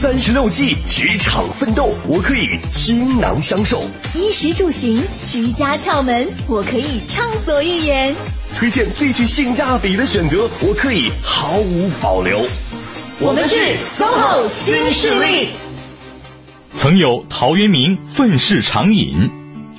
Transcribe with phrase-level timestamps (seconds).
[0.00, 3.80] 三十六计，职场奋斗，我可以倾囊相授；
[4.14, 8.14] 衣食住行，居家窍门，我可以畅所欲言；
[8.56, 12.46] 推荐最具性价比的选择，我可以毫无保留。
[13.20, 15.48] 我们是 SOHO 新势力。
[16.72, 19.28] 曾有陶渊明愤世长饮，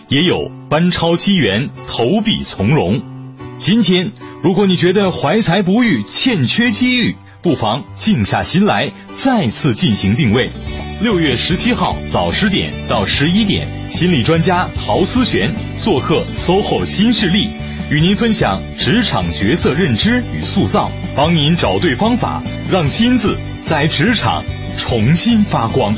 [0.07, 3.01] 也有班超机缘投笔从戎。
[3.57, 4.11] 今天，
[4.43, 10.49] 如果你觉得怀才不遇，欠缺机遇，不妨静下心来，再次进行定位。
[11.01, 17.49] 六月十七号早十点到十一点，心理专家陶思璇做客 SOHO 新势力，
[17.89, 24.43] 与您分享职场角色认知与塑造，帮您找对方法，让金子在职场
[24.77, 25.95] 重新发光。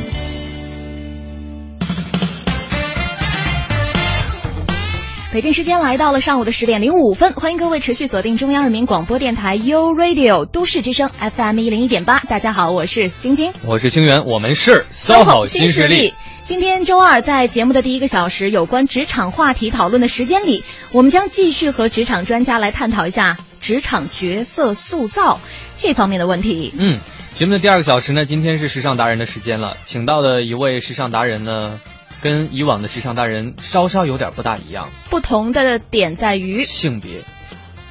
[5.34, 12.20] 北京时间来到了上午的十点零五分，欢迎各位持续锁定中央人民广播电台 u Radio 都市之声 FM 一零一点八。
[12.20, 16.14] 大家好，我是晶晶，我是清源，我们是 SOHO 新势力。
[16.44, 25.40] 今天周二，在节目的第一个小时，有关职场话题讨论的时间里，我们将继续和职场专家来探讨一下职场角色塑造
[25.76, 26.72] 这方面的问题。
[26.78, 27.00] 嗯，
[27.34, 31.80] 节目的第二个小时呢，今天是时尚达人的时间了，请到的一位时尚达人呢。
[32.24, 37.20] 跟以往的时尚达人稍稍有点不大一样，不同的点在于性别。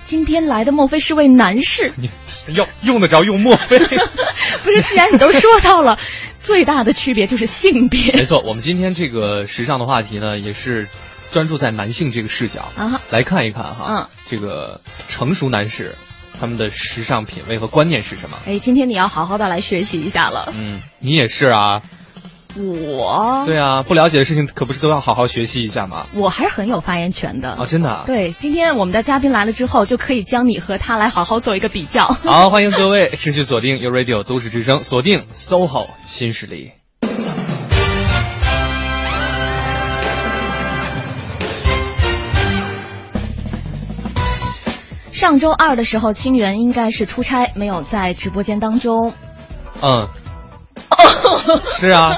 [0.05, 1.93] 今天来的莫非是位男士？
[2.01, 3.79] 你要用得着用莫非？
[4.65, 5.99] 不是，既然你都说到了，
[6.41, 8.13] 最大的区别就是性别。
[8.15, 10.89] 没错，我们今天这个时尚的话题呢，也是
[11.31, 15.95] 专注在男性这个视角啊，来看一看哈，嗯，这个成熟男士
[16.41, 18.39] 他们的时尚品味和观念是什么？
[18.47, 20.53] 哎，今天你要好好的来学习一下了。
[20.57, 21.83] 嗯，你也是啊。
[22.55, 26.07] 我对啊，不了解的事情可不是都要好好学习一下吗？
[26.15, 28.05] 我还是很有发言权的哦，真的。
[28.07, 32.07] 对，今天我们的嘉宾来了之后，就可以将你和他来好好做一个比较。
[32.25, 36.73] 好，欢迎各位持续锁定 u Radio 都市之声，锁定 SOHO 新势力。
[45.11, 49.15] 上周二的时候，清源应该是出差，没有在直播间当中。
[49.81, 50.09] 嗯。
[51.73, 52.13] 是啊，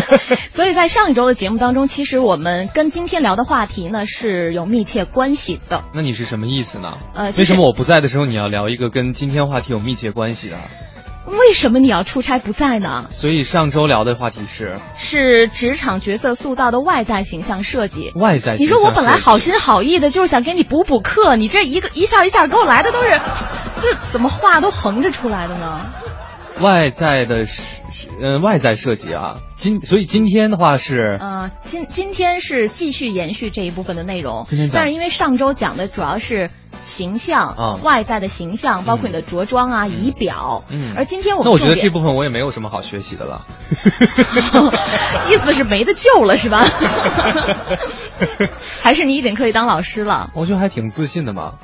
[0.50, 5.84] 所以在上一周的节目当中，其实我们跟今天聊的话题呢是有密切关系的。
[5.94, 6.98] 那你是什么意思呢？
[7.14, 10.56] 呃，为什么我不在的时候你要聊一个跟今天话题有密切关系的？
[11.26, 13.06] 为什么你要出差不在呢？
[13.08, 18.12] 所以上周聊的话题是是职场角色塑造的外在形象设计。
[18.14, 23.20] 外在形象，你说我本来好心好意的，就是想给你补补课，你这一个一下一下给我来的都是，
[23.82, 25.80] 这怎么话都横着出来的呢？
[26.60, 27.76] 外在的是。
[28.20, 36.50] 嗯，外在设计啊，今所以今天的话是，呃，今今天是继续延续这一部分的内容，今天但是因为上周讲的主要是
[36.84, 43.46] 形象啊，外在的形象，包括你的着装啊、仪表，嗯，而今天我那我觉得这部分我也没有什么好学习的了，
[45.30, 46.66] 意思是没得救了是吧？
[48.82, 50.30] 还是你已经可以当老师了？
[50.34, 51.54] 我觉得还挺自信的嘛。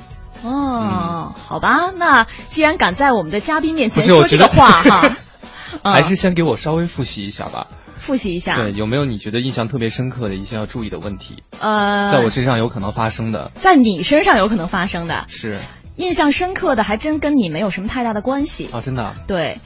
[0.43, 5.09] 哦，好吧，那既然敢在我们的嘉宾面前说这个话哈。
[5.83, 7.65] 还是先给我稍微复习一下吧。
[7.97, 8.57] 复习一下。
[8.57, 11.41] 对，有没有你觉得印象特别深刻的一些要注意的问题？
[11.59, 13.49] 呃，在我身上有可能发生的。
[13.55, 15.25] 在你身上有可能发生的。
[15.27, 15.57] 是。
[15.95, 18.69] 印象深刻的还真跟你没有什么太大的关系。
[18.71, 19.13] 啊，真的。
[19.27, 19.59] 对。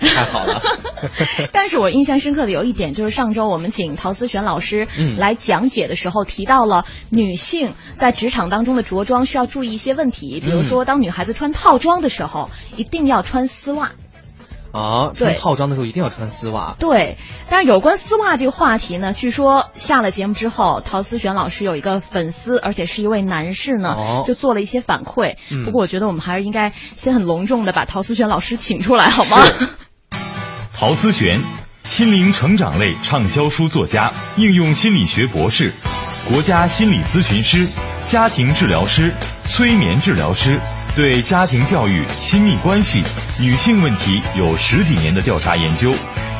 [0.00, 0.60] 太好了。
[1.52, 13.92] 但是我印象深刻的有一点，就是上周我们请陶思璇老师来讲解的时候，提到了女性在职场当中的着装需要注意一些问题，比如说当女孩子穿套装的时候，一定要穿丝袜。
[14.72, 16.76] 啊，穿套装的时候一定要穿丝袜。
[16.78, 17.16] 对，
[17.48, 23.96] 但是有关丝袜这个话题呢，据说下了节目之后，陶思璇老师有一个粉丝，而且是一位男士呢，
[24.26, 25.36] 就做了一些反馈。
[25.64, 29.42] 不过我觉得我们还是应该先很隆重的把陶思璇老师请出来，好吗？
[30.74, 31.40] 陶思璇，
[31.84, 35.72] 心灵成长类畅销书作家，应用心理学博士，
[36.30, 37.66] 国家心理咨询师，
[38.04, 39.12] 家庭治疗师，
[39.44, 40.60] 催眠治疗师。
[40.98, 43.00] 对家庭教育、亲密关系、
[43.40, 45.88] 女性问题有十几年的调查研究，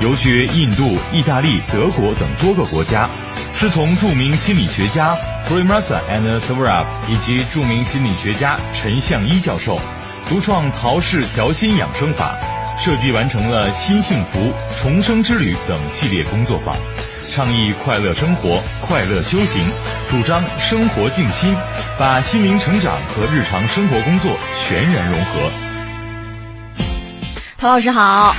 [0.00, 3.08] 游学印度、意大利、德国等多个国家，
[3.54, 5.16] 师从著名心理学家
[5.48, 9.78] Premasa and Swarab 以及著名心理学家陈向一教授，
[10.28, 12.36] 独创陶氏调心养生法，
[12.80, 14.40] 设计完成了新幸福、
[14.76, 16.74] 重生之旅等系列工作坊。
[17.38, 19.62] 倡议快乐生活、快乐修行，
[20.10, 21.54] 主张生活静心，
[21.96, 25.48] 把心灵成长和日常生活工作全然融合。
[27.56, 28.34] 陶老师好，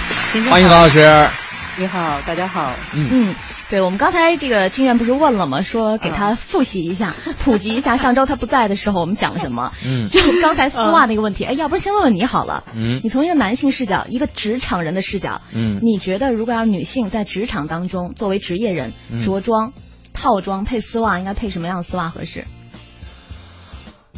[0.50, 1.30] 欢迎陶老师。
[1.78, 2.74] 你好，大家好。
[2.92, 3.34] 嗯，
[3.70, 5.62] 对，我们刚才这个清源不是问了吗？
[5.62, 7.14] 说给他复习一下，
[7.44, 9.72] 普及一下上周他不在的时候我们讲了什么。
[9.86, 12.64] 嗯，就刚才丝袜那个问题，哎，要不然先问问你好了。
[12.76, 18.94] 嗯，你从一个男性视角，一个职场人的视角，嗯，你觉得如果要女性在职场当中作为职业人，
[19.24, 19.74] 着装
[20.14, 22.46] 套装配丝袜，应该配什么样的丝袜合适？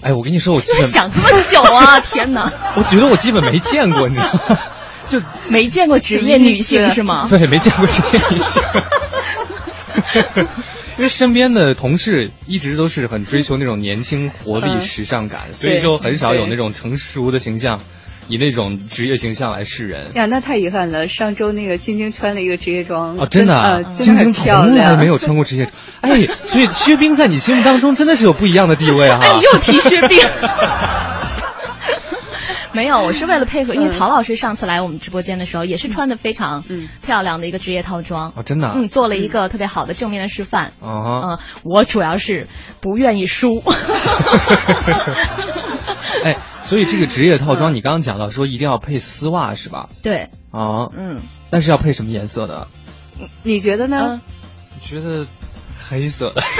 [0.01, 1.99] 哎，我跟你说，我基本 想这么久啊！
[2.07, 4.57] 天哪，我觉得我基本没见过，你知道吗？
[5.09, 7.27] 就没见过职业女性是吗？
[7.29, 8.63] 对，没见过职业女性。
[10.97, 17.79] 因为身边的同事一直都是很追求那种年轻、活力、时尚感，所以说很少有那种成熟的形象。
[18.27, 21.09] 以那种职业形象来示人呀，那太遗憾了。
[21.09, 25.73] 上周那个晶晶穿了一个职业装哦，真的啊，晶晶从来没有穿过职业装。
[25.99, 29.19] 哎，所以薛冰在你心目当中真的是有不一样的地位哈。
[29.21, 30.17] 哎，又提薛冰。
[32.73, 36.63] 没有，我是为了配合，因为陶老师上次来我们直播间的时候也是穿的非常
[37.03, 40.73] 漂亮的一个职业套装哦，真的，嗯，做了一个特别好的正面的示范。
[40.81, 42.47] 嗯，我主要是
[42.81, 43.61] 不愿意输。
[46.23, 46.37] 哎。
[46.61, 49.89] 所以这个职业套装，你刚刚讲到说一定要配丝袜是吧？
[50.03, 50.29] 对。
[50.51, 51.19] 啊，嗯。
[51.49, 52.67] 但是要配什么颜色的？
[53.43, 54.21] 你觉得呢？
[54.79, 55.25] 觉得
[55.89, 56.41] 黑色的。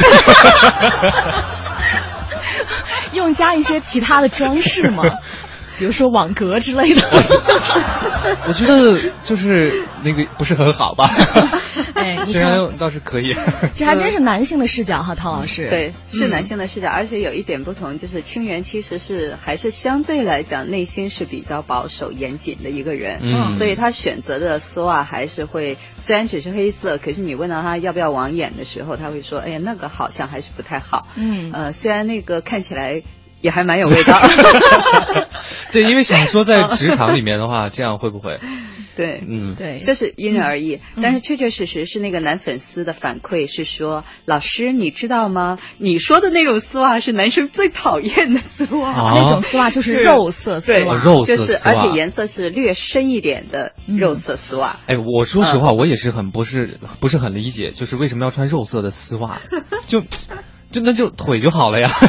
[3.13, 5.04] 用加一些其他的装饰吗？
[5.81, 7.01] 比如说网格之类的，
[8.48, 11.10] 我觉得就是那个不是很好吧？
[11.98, 13.33] 哎，虽然倒是可以。
[13.74, 15.68] 这还真是男性的视角哈，陶老师。
[15.72, 31.07] 对，是男性的视角，而且有一点不同，就是清源其实是还是相对来讲内心是比较保守严谨的一个人，嗯，所以他选择的丝袜还是会虽然只是黑色，可是你问到他要不要网眼的时候，他会说，哎呀，那个好像还是不太好。
[31.16, 33.01] 嗯，呃，虽然那个看起来。
[33.41, 34.19] 也还蛮有味道，
[35.71, 38.39] 对，因为想说在职场里面的话， 这样会不会？
[38.93, 45.57] 对，嗯，对，这是因人而异，但是确确实实是那个男粉丝的反馈是说，老师你知道吗？
[45.77, 54.75] 你说的那种丝袜是男生最讨厌的丝袜，那种丝袜就是肉色丝袜，肉色丝袜，而且颜色是略深一点的肉色丝袜。
[54.88, 59.39] 哎，我说实话，我也是很不是不是很理解，就是为什么要穿肉色的丝袜？
[59.88, 60.03] 就
[60.71, 61.91] 就那就腿就好了呀。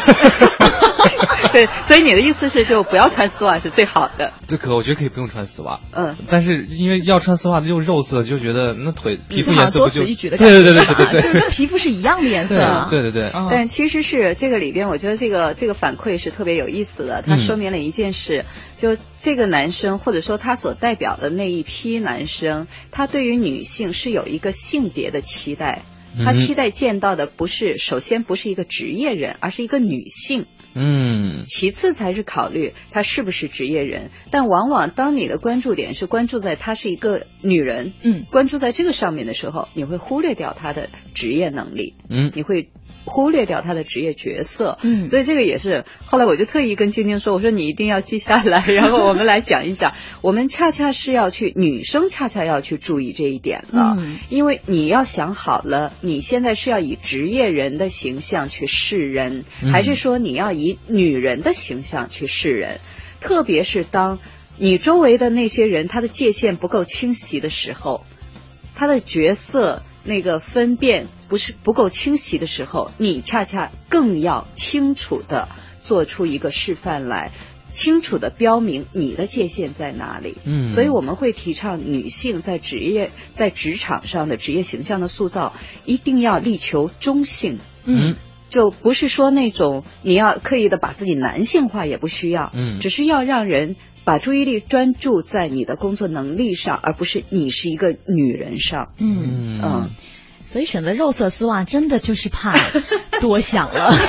[1.53, 4.33] 对，所以你的意思是，就不要穿丝袜是最好的。
[4.47, 5.81] 这可我觉得可以不用穿丝袜。
[5.93, 12.87] 嗯，但是因为要穿丝袜又肉色，就觉得那腿皮肤颜色不就对对对对对对对， 跟皮肤是一样的颜色。
[12.89, 13.31] 对对对。
[13.51, 17.23] 但其实是这个里边，我觉得这个这个反馈是特别有意思的。
[17.27, 25.83] 它说明了一件事，就这个男生或者说他所代表的那一批男生，他对于女性是有一个性别的期待。
[26.25, 30.47] 他期待见到的不是首先不是一个职业人，而是一个女性。
[30.75, 42.71] 嗯，其次才是考虑她是不是职业人，但往往当你的关注点是关注在她是一个女人，嗯，关注在这个上面的时候，你会忽略掉她的职业能力，嗯，你会。
[43.05, 53.97] 忽略掉他的职业角色，嗯，所以这个也是后来我就特意跟晶晶说，我说你一定要记下来，然后我们来讲一讲， 我们恰恰是要去女生恰恰要去注意这一点了，
[54.29, 62.79] 因为你要想好了，你现在是要以职业人的形象去示人，还是说你要以女人的形象去示人？
[63.21, 64.21] 特别是当
[64.57, 68.05] 你周围的那些人他的界限不够清晰的时候，
[68.75, 69.83] 他的角色。
[70.05, 75.49] 那个分辨不是不够清晰的时候，你恰恰更要清楚的
[75.81, 77.31] 做出一个示范来，
[77.71, 80.37] 清楚的标明你的界限在哪里。
[80.45, 85.55] 嗯，所以我们会提倡女性在职业在职场上的职业形象的塑造，
[85.87, 87.59] 一定要力求中性。
[87.87, 88.15] 嗯，
[88.51, 92.51] 就不是说那种你要刻意的把自己男性化也不需要。
[92.53, 93.77] 嗯，只是要让人。
[94.05, 98.89] 把注意力专注在你的工作能力上，而不是你是一个女人上。
[98.99, 99.91] 嗯嗯，
[100.45, 102.53] 所以选择肉色丝袜真的就是怕
[103.21, 103.93] 多想了。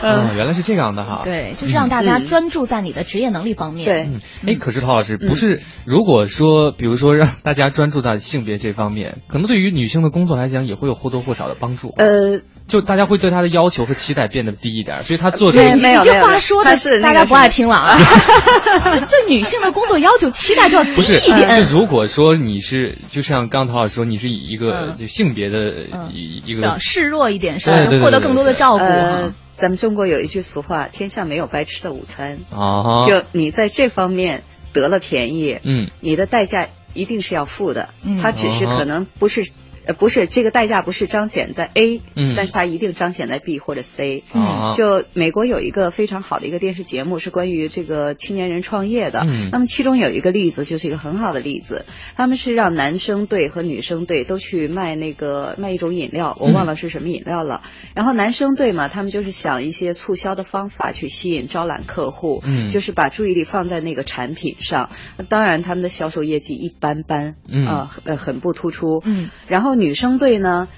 [0.00, 1.22] 嗯，原来是这样的哈。
[1.24, 3.84] 对，就是让大家专注在你的职业能力方面。
[3.84, 11.92] 对，哎，可是陶老师不是，如果说比如说让大家专注在性别这方面，可能对于女性的工作来讲也会有或多或少的帮助。
[11.96, 12.40] 呃。
[12.68, 15.76] 就大家会对她的要求和期待变得低一点，所以她做这个。
[15.78, 17.96] 没有这话说的是大家不爱听了啊。
[19.08, 21.64] 对女性的工作要求期待就要低一点。
[21.64, 25.72] 就如果说你是，就像刚陶老师说，你是以一个就性别的
[26.12, 28.84] 一一个示弱一点，是吧获得更多的照顾。
[29.56, 34.42] 咱们中国有一句俗话：“天下没有白吃的午餐。”哦，就你在这方面
[34.72, 37.88] 得了便宜，嗯，你的代价一定是要付的。
[38.04, 39.50] 嗯，他只是可能不是。
[39.88, 44.22] 呃，不是这个代价不是彰显在 A，嗯，但是它一定彰显在 B 或者 C。
[44.34, 57.62] 嗯，就美国有一个非常好的一个电视节目是关于这个青年人创业的，嗯，那么其中有一个例子就是一个很好的例子，他们是让男生队和女生队都去卖那个卖一种饮料，我忘了是什么饮料了。
[57.94, 64.90] 然后男生队嘛，他们就是想一些促销的方法去吸引招揽客户，嗯，就是把注意力放在那个产品上。
[65.30, 69.77] 当然他们的销售业绩一般般，嗯，呃，很不突出，嗯，然后。
[69.78, 70.68] 女生队呢，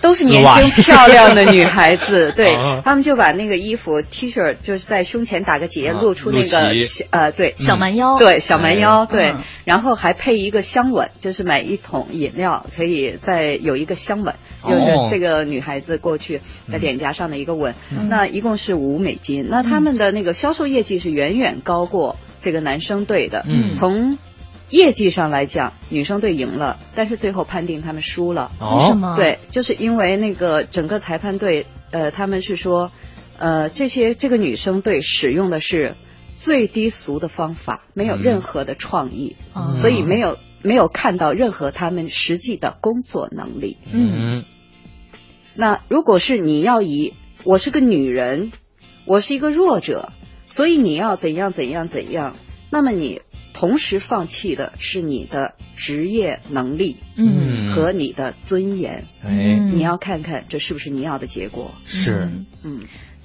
[0.00, 6.72] 都是年轻漂亮的女孩子， 对他们就把那个衣服 T 恤就是在胸前打个结，露出那个
[7.10, 7.54] 呃，对。
[7.58, 9.34] 小蛮腰，对小蛮腰，对，
[9.64, 17.74] 然后还配一个香吻，就是买一桶饮料可以再有一个香吻，就是这个女孩子过去在脸颊上的一个吻，
[18.10, 24.18] 那一共是五美金，那他们的那个销售业绩是远远高过这个男生队的，嗯，从。
[24.74, 28.50] 业绩上来讲，女生队赢了，但是最后判定他们输了。
[28.60, 29.14] 为什么？
[29.14, 32.90] 对，就是因为那个整个裁判队，呃，他们是说，
[33.38, 35.94] 呃，这些这个女生队使用的是
[36.34, 39.36] 最低俗的方法，没有任何的创意，
[39.76, 43.76] 所以没有没有看到任何他们实际的工作能力。
[43.92, 44.44] 嗯。
[45.54, 47.14] 那如果是你要以
[47.44, 48.50] 我是个女人，
[49.06, 50.10] 我是一个弱者，
[50.46, 52.34] 所以你要怎样怎样怎样，
[52.72, 53.22] 那么你。
[53.54, 59.30] 同时放弃的是你的职业能力，嗯，和你的尊严，哎，
[59.72, 61.72] 你要看看这是不是你要的结果？
[61.86, 62.30] 是，
[62.64, 62.80] 嗯，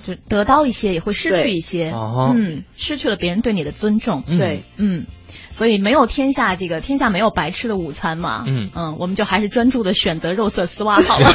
[0.05, 5.07] 就得到一些也会失去一些，嗯，失去了别人对你的尊重，对，嗯，
[5.49, 8.69] 所以没有天下这个天下没有白吃的午餐嘛，嗯。
[8.75, 11.27] 嗯，我们就还是专注的选择肉色丝袜好了。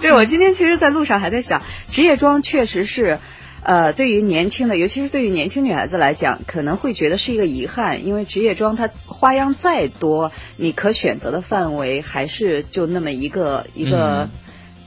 [0.00, 1.60] 对，我今天其实，在路上还在想，
[1.90, 3.18] 职业装确实是。
[3.66, 14.30] 呃，对于年轻的，尤其是对于年轻女孩子来讲，可能会觉得是一个遗憾，因为职业装它花样再多，你可选择的范围还是就那么一个一个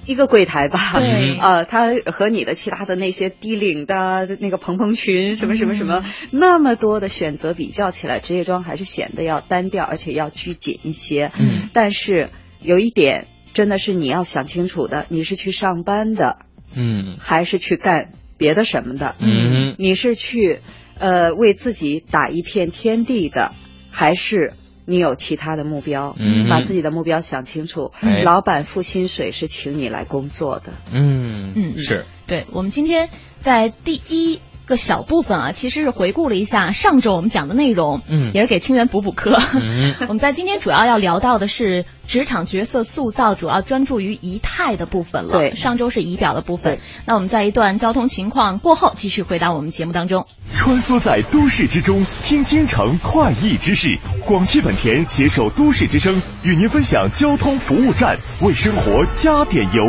[0.06, 0.80] 一个柜台吧。
[0.94, 11.34] 对，呃，它和你的其他的那些低领的那个蓬蓬裙什么什么什么那么多的选择比较起来，职业装还是显得要单调，而且要拘谨一些。
[11.38, 12.30] 嗯，但是
[12.62, 16.38] 有一点真的是你要想清楚的，你是去上班的，
[16.74, 18.14] 嗯，还是去干？
[18.40, 20.62] 别的什么的，嗯，你是去，
[20.98, 23.52] 呃，为自己打一片天地的，
[23.92, 24.54] 还是
[24.86, 26.16] 你有其他的目标？
[26.18, 27.92] 嗯，把自己的目标想清楚。
[28.24, 30.74] 老板付薪水是请你来工作的。
[30.92, 32.46] 嗯嗯，是对。
[32.52, 33.10] 我们今天
[33.42, 34.40] 在第一。
[34.70, 39.38] 个小部分啊，其实是回顾了一下上周我们讲的内容，嗯，也是给清源补补课。
[40.08, 45.34] 我们在今天主要要聊到的是职场角色塑造，主要专注于仪态的部分了。
[45.34, 46.80] 对，上周是仪表的部分。
[47.06, 50.26] 那我们在一段交通情况过后，继续回到我们节目当中。
[50.54, 53.98] 穿梭在都市之中，听京城快意之事。
[54.26, 59.84] 广汽本田携手都市之声，与您分享交通服务站，为生活加点油。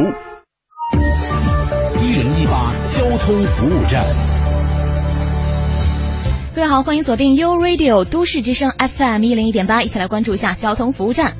[2.02, 4.39] 一零一八交通服务站。
[6.52, 11.37] 各位好，欢迎锁定 U Radio 都市之声 FM 一零一点八，一起来关注一下交通服务站。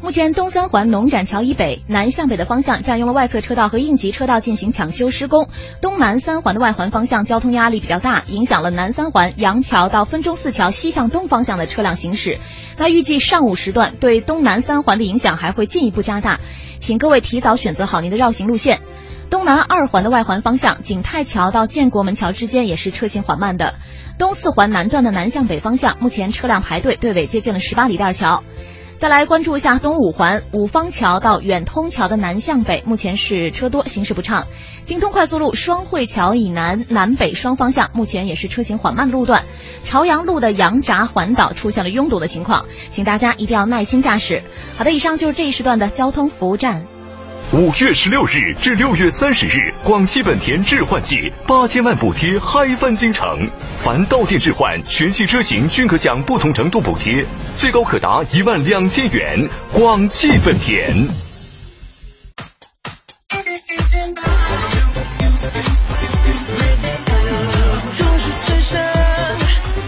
[0.00, 5.48] 目前东三环农展桥以北南向北的方向占用了外侧车道和应急车道进行抢修施工，
[5.80, 12.38] 东南三环的外环方向交通压力比较大，影响了南三环杨桥到分钟寺桥西向东方向的车辆行驶。
[12.78, 16.38] 那预计上午时段对东南三环的影响还会进一步加大，
[16.78, 18.80] 请各位提早选择好您的绕行路线。
[19.34, 23.74] 东南二环的外环方向景泰桥到建国门桥之间也是车行缓慢的。
[24.16, 28.44] 东四环南段的南向北方向，目前车辆排队，队尾接近了十八里店桥。
[28.96, 34.44] 再来关注一下东五环五方桥到远通桥的南向北，目前是车多，行驶不畅。
[34.84, 39.42] 京通快速路双汇桥以南南北双方向，目前也是车行缓慢的路段。
[39.82, 44.44] 朝阳路的羊闸环岛出现了拥堵的情况，请大家一定要耐心驾驶。
[44.76, 46.86] 好的，以上就是这一时段的交通服务站。
[47.52, 53.48] 五月十六日至六月三十日，广汽本田置换季八千万补贴嗨翻京城，
[53.78, 57.24] 凡到店置换，全系车型均可享不同程度补贴，
[57.58, 59.48] 最高可达一万两千元。
[59.72, 61.06] 广汽本田。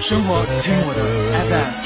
[0.00, 1.85] 生活听我的 FM。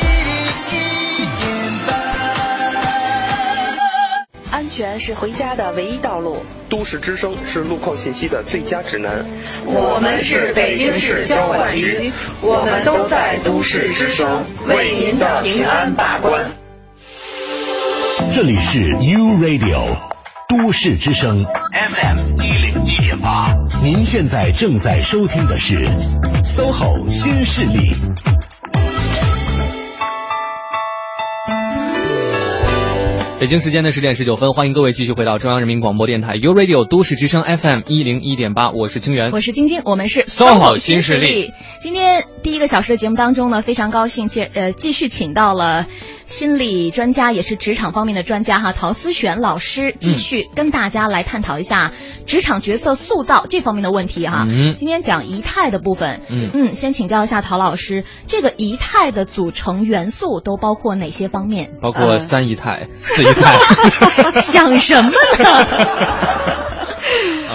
[4.71, 6.39] 全是回家的唯一道路。
[6.69, 9.27] 都市之声是路况信息的最佳指南。
[9.67, 16.45] 我们是北京市交管局，我们都在都市之声为您的平安把关。
[18.33, 19.97] 这里是 U Radio
[20.49, 25.85] 都市之声 FM 一零一点八，您现在正在收听的是
[26.45, 27.93] SOHO 新势力。
[33.41, 41.55] 北京时间的十点十九分，欢迎各位继续回到中央人民广播电台 u Radio 都市之声 FM 一零一点八，我是清源，我是晶晶，我们是 SOHO 新势力。
[41.81, 45.87] 今天第一个小时的节目当中呢，非常高兴，接呃继续请到了。
[46.27, 51.91] 心理专家也是职场方面的专家哈，陶思璇老师继续跟大家来探讨一下
[52.25, 54.47] 职场角色塑造这方面的问题哈。
[54.49, 56.21] 嗯，今天讲仪态的部分。
[56.31, 61.73] 嗯嗯，先请教一下陶老师，这个仪态的组成元素都包括哪些方面？
[61.81, 64.41] 包括三仪态、四仪态。
[64.41, 65.17] 想什么呢？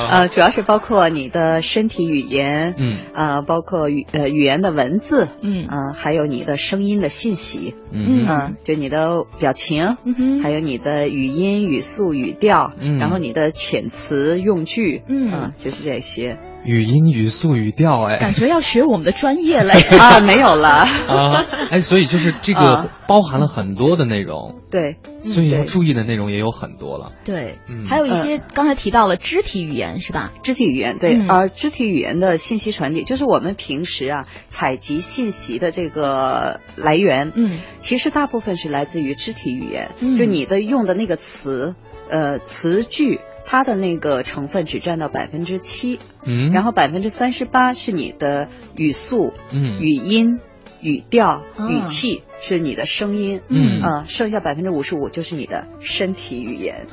[0.07, 16.37] 呃，主要是包括你的身体语言，嗯，啊，包括语呃语言的文字，嗯，啊，还有你的声音的信息，嗯，啊，就你的表情，嗯，还有你的语音、语速、语调，嗯，然后你的遣词用句，嗯，就是这些。
[16.65, 19.73] 语音、语速、语调，哎，感觉要学我们的专业嘞。
[19.97, 20.69] 啊，没有了。
[21.07, 30.31] 啊，哎，所以就是这个包含了很多的内容，对，所以要注意的内容也有很多了，对，还有一些刚才提到了肢体语言是吧？
[30.43, 41.75] 肢体语言对，而肢体语言的信息传递，就是我们平时啊采集信息的这个来源，嗯，其实大部分是来自于肢体语言，就你的用的那个词，
[42.09, 43.19] 呃，词句。
[43.45, 50.39] 它的那个成分只占到百分之七，嗯，然后百分之三十八是你的语速、嗯，语音、
[50.81, 53.81] 语调、语气是你的声音，嗯。
[53.81, 56.87] 啊，剩下百分之五十五就是你的身体语言。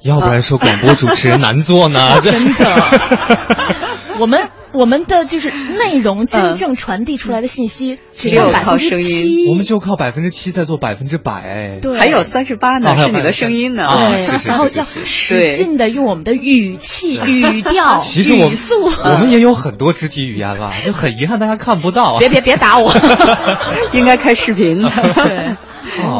[0.00, 2.20] 要不然说广播主持人难做呢？
[2.20, 2.54] 真的，
[4.18, 4.48] 我们。
[4.74, 22.18] 我们的就是内容真正传递出来的信息只有百分之七，我们就靠百分之七在做百分之百，对，还有三十八呢，是你的声音呢，对，然后要使劲的用我们的语气、语调、 其实语速，我们也有很多肢体语言了，就很遗憾大家看不到。
[22.18, 22.92] 别别别打我，
[23.92, 24.82] 应该开视频。
[24.82, 25.56] 对，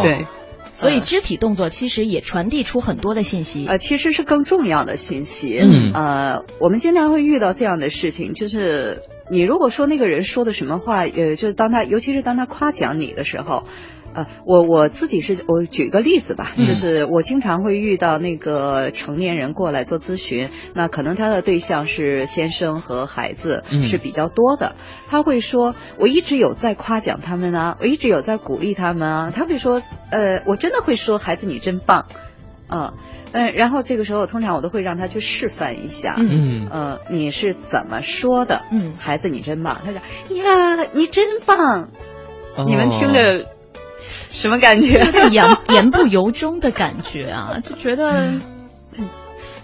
[0.03, 0.27] 对。
[0.79, 5.59] 所以肢体动作其实也传递出很多的信息，呃，其实是更重要的信息。
[5.59, 13.65] 嗯，呃，我们经常会遇到这样的事情，就是你如果说那个人说的什么话，呃，就是当他，尤其是当他夸奖你的时候。
[14.15, 24.75] 呃，我我自己是我举个例子吧，就是我经常会遇到那个成年人过来做咨询，那可能他的对象是先生和孩子是比较多的，
[25.09, 32.07] 他会说，我一直有在夸奖他们啊，我一直有在鼓励他们啊，他会说，呃，我真的会说，孩子你真棒，
[32.69, 32.95] 嗯
[33.33, 36.69] 嗯，然后这个时候通常我都会让他去示范一下，嗯。
[36.71, 38.63] 呃，你是怎么说的？
[38.73, 40.01] 嗯，孩子你真棒，他说
[40.37, 41.91] 呀，你真棒，
[42.67, 43.58] 你们听着。
[44.31, 45.01] 什么感觉？
[45.31, 48.39] 言言不由衷的感觉啊， 就觉得。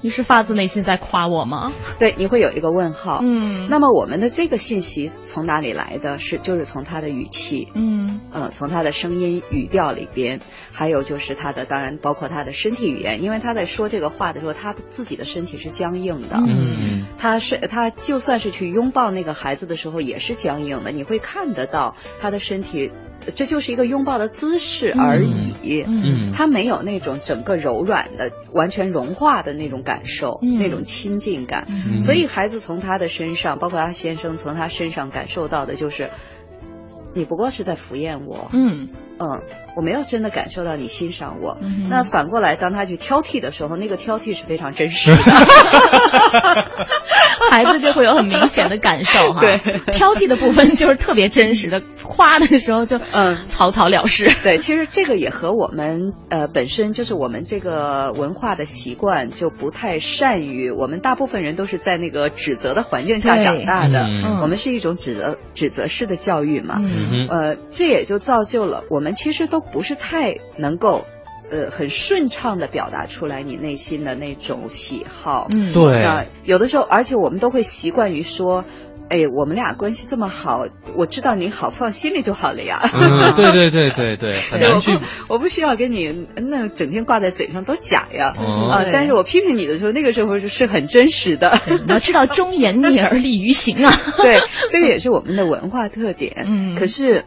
[0.01, 1.73] 你是发自内心在夸我吗？
[1.99, 3.21] 对，你会有一个问号。
[3.23, 6.19] 嗯，那么我们的这个信息从哪里来的？
[6.19, 10.41] 是就是从他的语气，嗯，呃，从他的声音语调里边，
[10.73, 16.37] 还有就是他的，当然包括他的身体语言，因为他在说这个话的时候，他自己的身体是僵硬的。
[16.37, 22.91] 嗯，他是他就算是去拥抱那个孩子的时候也是僵硬的，你会看得到他的身体，
[23.35, 25.83] 这就是一个拥抱的姿势而已。
[25.87, 29.95] 嗯，他没有那种整个柔软的、完全融化的那种感。
[29.95, 31.69] 感受那种亲近感，
[32.01, 36.11] 所以孩子从他的身上，包括他先生从他身上感受到的就是，
[37.15, 38.51] 你不过是在敷衍我。
[38.53, 38.89] 嗯。
[39.17, 39.43] 嗯，
[39.77, 41.57] 我没有真的感受到你欣赏我。
[41.89, 45.23] 那反过来，当他去挑剔的时候，那个挑剔是非常真实的，
[47.49, 49.39] 孩子就会有很明显的感受哈。
[49.41, 49.59] 对，
[49.93, 54.31] 挑剔的部分就是特别真实的，夸的时候就嗯草草了事。
[54.43, 64.07] 对，其实这个也和我们呃本身就是我们这个文化的习惯就不太善于，我们大部分人都是在那个指责的环境下长大的，
[64.43, 66.77] 我们是一种指责指责式的教育嘛。
[66.81, 69.15] 嗯呃，这也就造就了我们。
[69.15, 71.07] 其实都不是太能够，
[71.51, 75.49] 呃，很顺畅的表达出来你内心的那种喜好。
[75.51, 76.29] 嗯，对。
[76.45, 78.65] 有的时候，而且我们都会习惯于说。
[79.09, 82.81] 哎，我们俩关系这么好，我知道你好，放心里就好了呀。
[82.93, 84.99] 嗯，对对对对对，很难去。
[85.29, 88.35] 我不需要跟你那整天挂在嘴上多假呀。
[88.71, 91.59] 啊，但是我批评你的时候，那个时候是是很真实的。
[91.87, 93.93] 你要知道 忠言逆耳利于行啊。
[94.17, 94.41] 对，
[94.71, 96.45] 这个也是我们的文化特点。
[96.47, 97.25] 嗯，可是。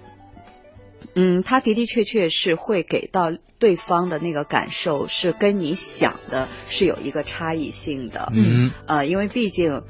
[1.19, 8.31] 嗯，他的的确确是会给到对方的那个感受，是跟你想的是有一个差异性的。
[8.35, 9.81] 嗯，呃，因为毕竟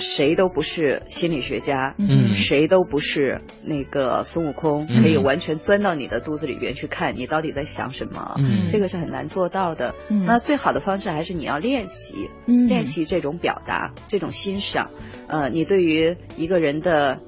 [0.00, 8.34] 谁都不是心理学家，嗯，谁都不是那个孙悟空，可以完全钻到你的肚子里边去看你到底在想什么。
[8.38, 9.94] 嗯，这个是很难做到的。
[10.08, 14.90] 嗯，那最好的方式还是你要练习，练习这种表达，这种欣赏。
[15.28, 17.18] 呃，你对于一个人的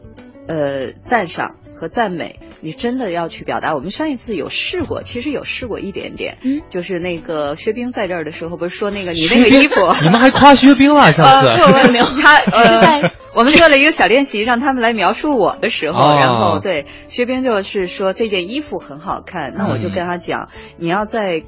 [0.48, 1.56] 呃赞赏。
[1.82, 3.74] 和赞美，你真的要去表达。
[3.74, 11.10] 我们上一次有试过，其实有试过一点点，嗯，就是那个薛冰在这儿的时候，不是说那个你那个衣服，你们还夸薛冰了？
[11.10, 21.42] 上次没有 他呃，我们做了一个小练习，让他们来描述我的时候，然后对薛冰就是说这件衣服很好看，那我就跟他讲，你要在。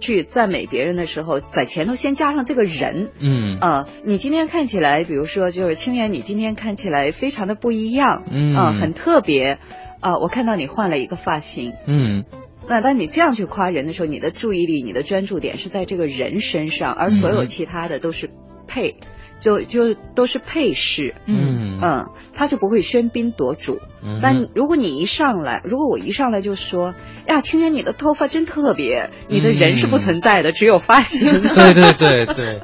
[0.00, 3.58] 去赞美别人的时候，在前头先加上这个人，嗯。
[3.60, 8.54] 啊，你今天看起来，比如说就是清源，你今天看起来非常的不一样，嗯。
[8.54, 9.58] 啊，很特别，
[10.00, 12.24] 啊，我看到你换了一个发型，嗯，
[12.66, 18.30] 那当你这样去夸人的时候，你的注意力、你的专注点是在这个人身上，而所有其他的都是
[18.66, 18.96] 配。
[19.40, 23.80] 就就都是配饰，嗯嗯，他就不会喧宾夺主。
[24.22, 26.94] 但如果你一上来，如果我一上来就说
[27.26, 31.30] 呀，清源你的头发真特别，你的人是不存在的，只有发型。
[31.30, 32.60] 对对对 对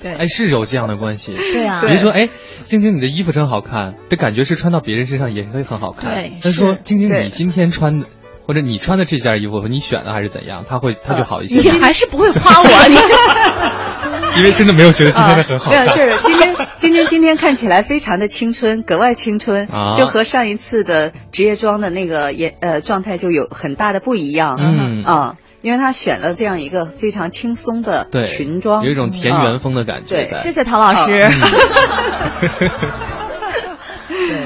[0.00, 1.34] 对，哎，是有这样的关系。
[1.34, 2.28] 对啊，比如说，哎，
[2.64, 6.14] 晶晶你的衣服真好看，这感觉是穿到别人身上也会很好看。
[6.14, 8.06] 对，他说晶晶你今天穿的。
[8.50, 10.64] 或者你穿的这件衣服，你选的还是怎样？
[10.68, 11.60] 他会他就好一些。
[11.60, 12.96] 你还是不会夸我， 你。
[14.36, 15.70] 因为真的没有觉得今天的很好。
[15.70, 24.56] 没有，就是今天今天今天看起来非常的青春，格外青春，就和上一次的职业装的那个也呃状态就有很大的不一样。
[24.58, 30.16] 嗯啊，因为他选了这样一个非常轻松的裙装，有一种田园风的感觉。
[30.16, 31.20] 对，谢谢陶老师。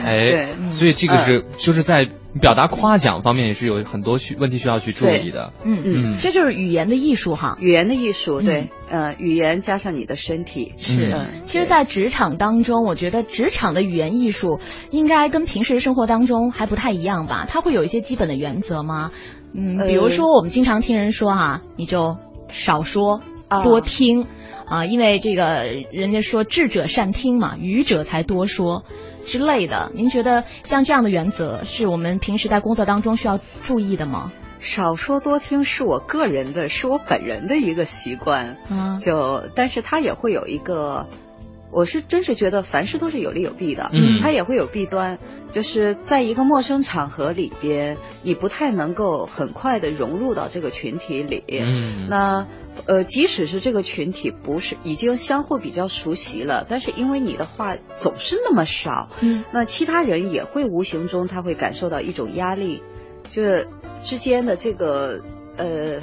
[0.05, 2.07] 哎，所以这个是就是在
[2.41, 5.53] 表达夸奖方面也是有很多需问题需要去注意的。
[5.65, 11.29] 嗯嗯，这就是语言的艺术哈，语言的艺术，对，呃，语言加上你的身体是。
[11.45, 14.59] 其实，在职场当中，我觉得职场的语言艺术
[14.91, 17.47] 应该跟平时生活当中还不太一样吧？
[17.49, 19.13] 它会有一些基本的原则吗？
[19.55, 22.17] 嗯，比如说我们经常听人说哈，你就
[22.49, 23.23] 少说
[23.63, 24.27] 多听
[24.67, 28.85] 啊，因为这个人家说智者善听嘛，愚者才多说。
[29.25, 34.33] 之类的，您觉得像这样的原则是我们平时在工作当中需要注意的吗？
[34.61, 38.57] 少说多听是我个人的，是我本人的一个习惯。
[38.71, 41.07] 嗯，就但是它也会有一个，
[41.75, 43.91] 我是真是觉得凡事都是有利有弊的。
[43.93, 45.19] 嗯，它也会有弊端，
[45.51, 51.45] 就是在一个陌生场合里边，你不太能够很快的融入到这个群体里。
[51.49, 52.47] 嗯，那。
[52.87, 62.83] 呃，即使是这个群体不是已经相互比较熟悉了，但是因为你的话总是那么少，嗯，那其他人也会无形中他会感受到一种压力，
[63.31, 63.69] 就是
[64.03, 65.21] 之间的这个
[65.57, 66.01] 呃。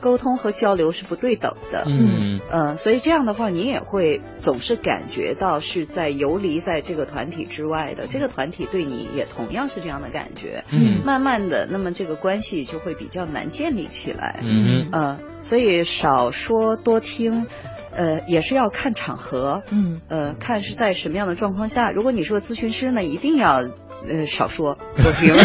[0.00, 2.40] 沟通和交流是不对等的，嗯。
[2.50, 14.88] 嗯，所以这样的话，你也会总是感觉到是在游离在这个团体之外的，这个团体对你也同样是这样的感觉，嗯，慢慢的，那么这个关系就会比较难建立起来，嗯。
[14.92, 17.46] 嗯，所以少说多听，
[17.94, 20.00] 呃，也是要看场合，嗯。
[20.08, 23.64] 呃，看是在什么样的状况下，如果你是个咨询师呢，一定要
[24.08, 25.34] 呃少说多听。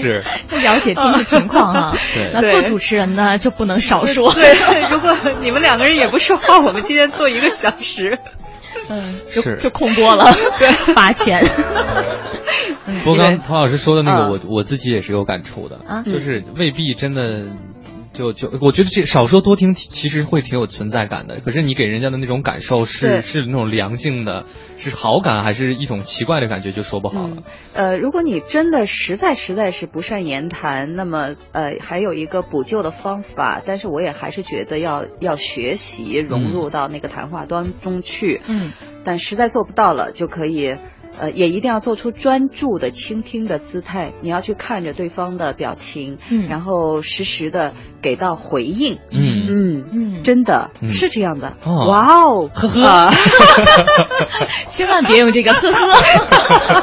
[0.00, 1.92] 是， 不了解经济情况哈。
[2.14, 4.32] 对，那做主持人呢就不能少说。
[4.32, 4.54] 对，
[4.90, 8.18] 如果你们两个人也不说话，我们今天做一个小时，
[8.90, 9.02] 嗯，
[9.32, 10.32] 就就空播了，
[10.94, 11.44] 罚钱。
[13.02, 17.46] 不过刚唐老师说的那个，我我自己也是有感触的啊，就是未必真的。
[18.14, 24.46] 就就我觉得这少说多听其实会挺有存在感的，可是你给人家的那种感受是是那种良性的，
[24.76, 27.42] 是好感还是一种奇怪的感觉就说不好了。
[27.74, 38.40] 呃，如果你真的实在实在是不善言谈，那么呃还有一个补救的方法，但是我也还是觉得要要学习融入到那个谈话当中去。
[38.46, 38.70] 嗯，
[39.04, 40.76] 但实在做不到了，就可以。
[41.18, 47.72] 呃，也一定要做出专注的倾听的姿态，你要去看着对方的表情，嗯，然后实时的
[48.02, 49.44] 给到回应，嗯。
[49.46, 50.70] 嗯嗯，真的？
[50.88, 53.10] 是这样的，哇哦，呵呵，
[54.66, 56.82] 千万别用这个呵呵，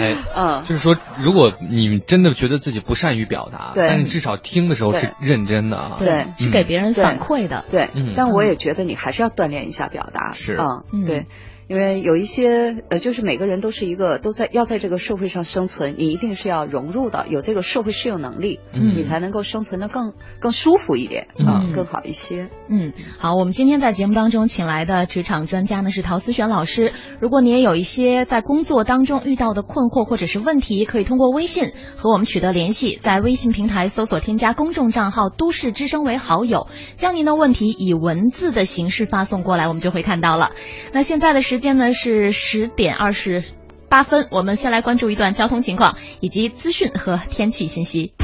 [0.00, 10.56] 哎，嗯，就是说，如果你真的觉得自己不善于表达，对，但你至少听的时候是认真的啊，对，是给别人反馈的，对，但我也觉得你还是要锻炼一下表达，是，
[10.92, 11.26] 嗯，对。
[11.70, 22.48] 因为有一些呃，就是每个人都是一个都在要在这个社会上生存，你一定是要融入的，有这个社会适应能力，嗯，你才能够生存的更更舒服一点啊，更好一些。
[22.68, 26.92] 嗯，好，我们今天在节目当中请来的职场专家呢是陶思璇老师。
[27.20, 40.50] 如果你也有一些在工作当中遇到的困惑或者是问题，可以通过微信和我们取得联系，在微信平台搜索添加公众账号“都市之声”为好友，将您的问题以文字的形式发送过来，我们就会看到了。
[40.92, 41.59] 那现在的时。
[41.60, 43.44] 时间呢是十点二十
[43.90, 48.14] 八分，我们先来关注一段交通情况以及资讯和天气信息。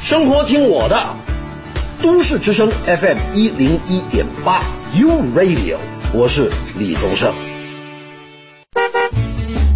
[0.00, 1.16] 生活听我的，
[2.00, 4.62] 都市之声 FM 一零一点八
[4.94, 5.78] U Radio，
[6.14, 7.34] 我是李宗盛。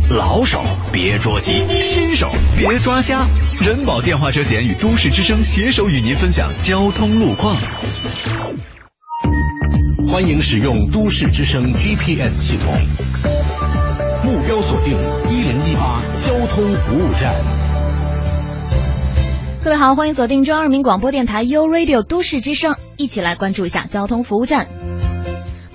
[0.09, 0.63] 老手
[0.93, 3.27] 别着急，新手别抓瞎。
[3.61, 7.57] 人保电话车险与都市之声携手与您分享交通路况。
[10.13, 12.71] 欢迎使用都市之声 GPS 系统，
[14.23, 14.93] 目标锁定
[15.31, 17.35] 一零一八交通服务站。
[19.65, 24.69] 各位好，欢迎锁定中央人民广播电台 u Radio 都市之声，一起来关注一下交通服务站。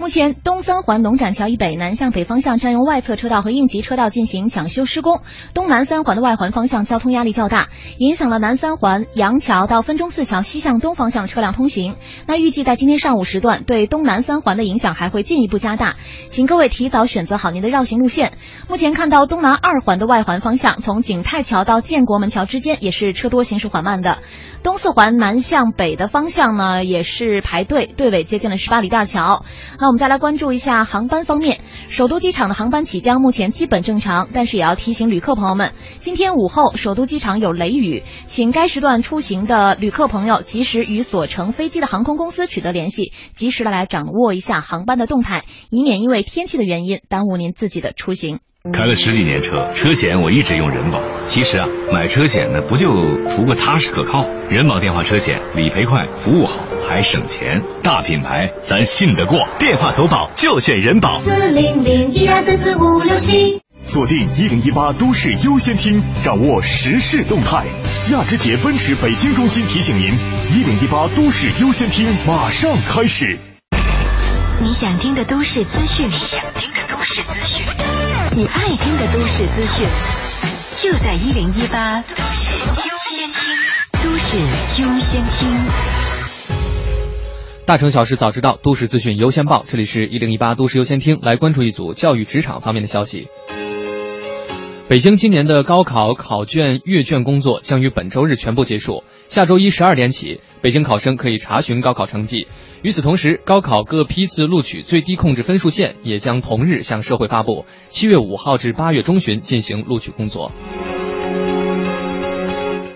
[0.08, 5.20] 目前，东三环龙展桥以北南向北方向占用外侧车道和应急车道进行抢修施工，
[5.54, 7.68] 东南三环的外环方向交通压力较大，
[7.98, 11.98] 影响了南三环杨桥到分钟寺桥西向东方向车辆通行。
[12.26, 15.96] 那预计在今天上午时段，对东南三环的影响还会进一步加大，
[16.30, 18.32] 请各位提早选择好您的绕行路线。
[18.70, 24.20] 目前看到东南二环的外环方向，从景泰桥到建国门桥之间也是车多行驶缓慢的。
[24.64, 29.44] 东四环南向北的方向呢，也是排队，队尾接近了十八里店桥。
[29.80, 48.40] 那我们再来关注一下航班方面，首都机场的航班起降目前基本正常，但是也要提醒旅客朋友们，今天午后首都机场有雷雨，请该时段出行的旅客朋友及时与所乘飞机的航空公司取得联系，及时的来掌握一下航班的动态，以免因为天气的原因耽误您自己的出行。
[48.74, 51.02] 开了十几年车，车险我一直用人保。
[51.26, 52.90] 其实啊，买车险呢，不就
[53.30, 54.26] 图个踏实可靠？
[54.50, 57.62] 人保电话车险理赔快，服务好，还省钱。
[57.84, 59.40] 大品牌，咱信得过。
[59.60, 61.20] 电话投保就选人保。
[61.20, 63.62] 四零零一二三四五六七。
[63.86, 67.64] 锁定一零一八都市优先听，掌握时事动态。
[68.12, 70.14] 亚之杰奔驰北京中心提醒您：
[70.54, 73.38] 一零一八都市优先听马上开始。
[74.60, 77.47] 你想听的都市资讯，你想听的都市资讯。
[78.38, 79.88] 你爱听的都市资讯，
[80.80, 82.56] 就在一零一八都市
[82.88, 83.42] 优先听。
[83.94, 84.38] 都市
[84.84, 85.50] 优先听。
[87.66, 89.66] 大城小事早知道，都市资讯优先报。
[89.68, 93.28] 这里是一零一八都市优先听，来关注一组教育职场方面的消息。
[94.88, 102.48] 北京今年的高考考卷阅卷工作将于本周日全部结束，下周一十二点起，北京考生可以查询高考成绩。
[102.84, 107.66] 与此同时，高考各批次录取最低控制分数线也将同日向社会发布。
[107.90, 110.52] 七月五号至八月中旬进行录取工作。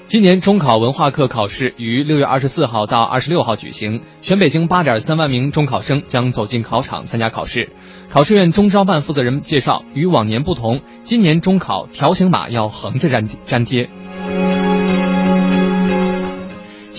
[0.05, 7.69] 今年中考文化课考试于六月二十四号到二十六号举行，全北京八点三万名中考生将走进考场参加考试。
[8.09, 13.89] 考试院中招办负责人介绍，与往年不同，今年中考条形码要横着粘粘贴。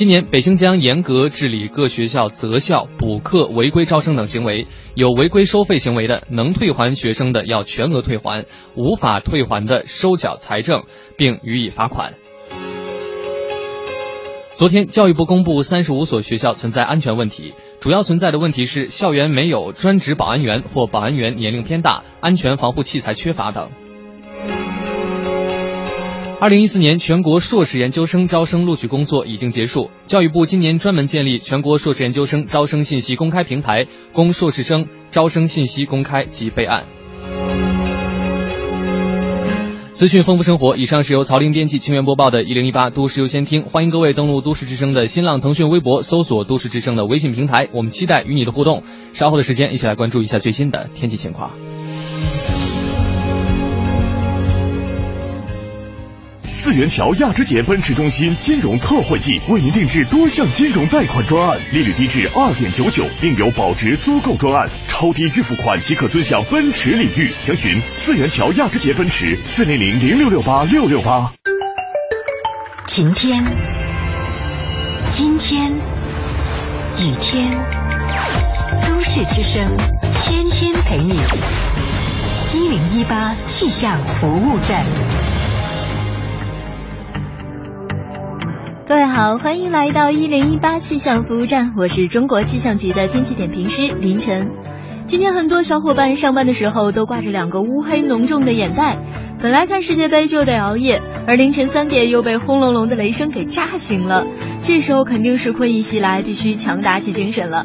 [0.03, 4.67] 今年，北京将严格治理各学校择校、补课、违规招生等行为。
[4.97, 10.87] 有违规收费行为的，能退还学生的要全额退还；无法退还的，收缴财政
[11.17, 12.15] 并予以罚款。
[14.55, 23.71] 昨天，教育部公布三十五所学校存在安全问题，主要存在的问题是校园没有专职保安员或保安员年龄偏大、安全防护器材缺乏等。
[26.43, 36.87] 二零一四年全国硕士研究生招生录取工作已经结束，教育部今年专门建立全国硕士研究生招生信息公开平台，供硕士生招生信息公开及备案。
[39.93, 48.83] 资讯丰富生活，以上是由曹林编辑、清源播报的《一零一八都市优先听》，欢迎各位登录都市之声的新浪、腾讯微博，搜索都市之声的微信平台，我们期待与你的互动。
[49.13, 51.53] 稍后的时间，一起来关注一下最新的天气情况。
[56.63, 67.29] 四元桥亚之杰奔驰中心金融特惠季，为您定制多项金融贷款专案，利率低至二点九九，另有保值租购专案，超低预付款即可尊享奔驰礼遇。
[67.41, 71.33] 详询四元桥亚之杰奔驰四零零零六六八六六八。
[72.87, 73.45] 晴天，
[75.19, 77.51] 阴天，雨天，
[78.87, 79.69] 都市之声，
[80.23, 81.13] 天天陪你。
[82.55, 84.85] 一零一八气象服务站。
[88.93, 94.51] 各位好，欢迎来到一零一八气象服务站，我是中国气象局的天气点评师林晨。
[95.07, 98.99] 今天很多小伙伴上班的时候都挂着两个乌黑浓重的眼袋，
[99.41, 104.27] 本来看世界杯就得熬夜，而凌晨三点又被轰隆隆的雷声给炸醒了，
[104.63, 107.65] 这时候肯定是困意袭来，必须强打起精神了。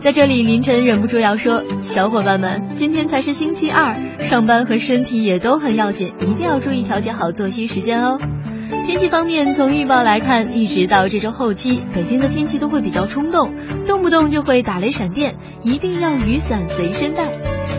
[0.00, 8.18] 在这里，林晨忍不住要说，小伙伴们，今天才是星期二，上班和身体也都很要紧，一定要注意调节好作息时间哦。
[8.86, 13.50] 天气方面，从预报来看，一直到这周后期，北京的天气都会比较冲动，
[13.86, 17.32] 动不动就会打雷闪电，一定要雨伞随身带。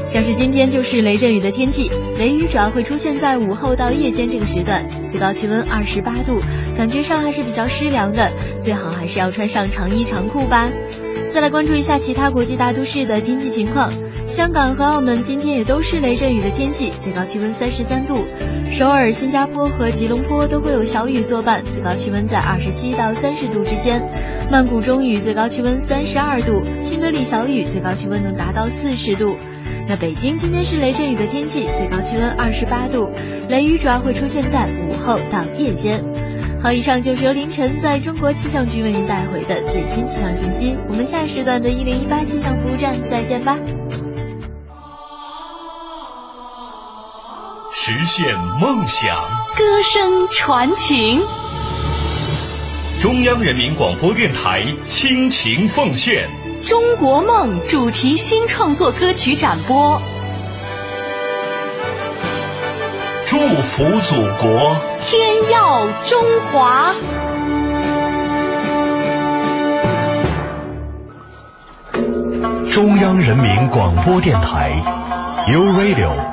[0.05, 6.39] 像是今天就是雷阵雨的天气，雷雨主要会出现在午后到夜间这个时段，最高气温二十八度，
[6.77, 10.69] 感觉上还是比较湿凉的，最好还是要穿上长衣长裤吧。
[11.27, 13.91] 再来关注一下其他国际大都市的天气情况。
[14.33, 18.25] 香港和澳门今天也都是雷阵雨的天气，最高气温三十三度。
[18.71, 24.01] 首尔、新加坡和吉隆坡都会有小雨作伴，最高气温在二十七到三十度之间。
[24.49, 29.37] 曼谷中雨，最高气温三十二度；新德里小雨，最高气温能达到四十度。
[29.87, 33.11] 那北京今天是雷阵雨的天气，最高气温二十八度，
[33.49, 36.03] 雷雨主要会出现在午后到夜间。
[36.59, 40.75] 好，以上就是由凌晨在中国气象局为您带回的最新气象信息。
[40.89, 43.59] 我们下时段的一零一八气象服务站再见吧。
[47.75, 49.15] 实现梦想，
[49.57, 51.23] 歌声传情。
[53.01, 56.29] 中央人民广播电台倾情奉献
[56.69, 59.99] 《中国梦》主题新创作歌曲展播。
[63.25, 66.93] 祝福祖国，天耀中华。
[72.71, 74.71] 中央人民广播电台
[75.47, 76.32] ，U Radio，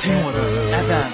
[0.00, 0.38] 听我的
[0.88, 1.10] FM。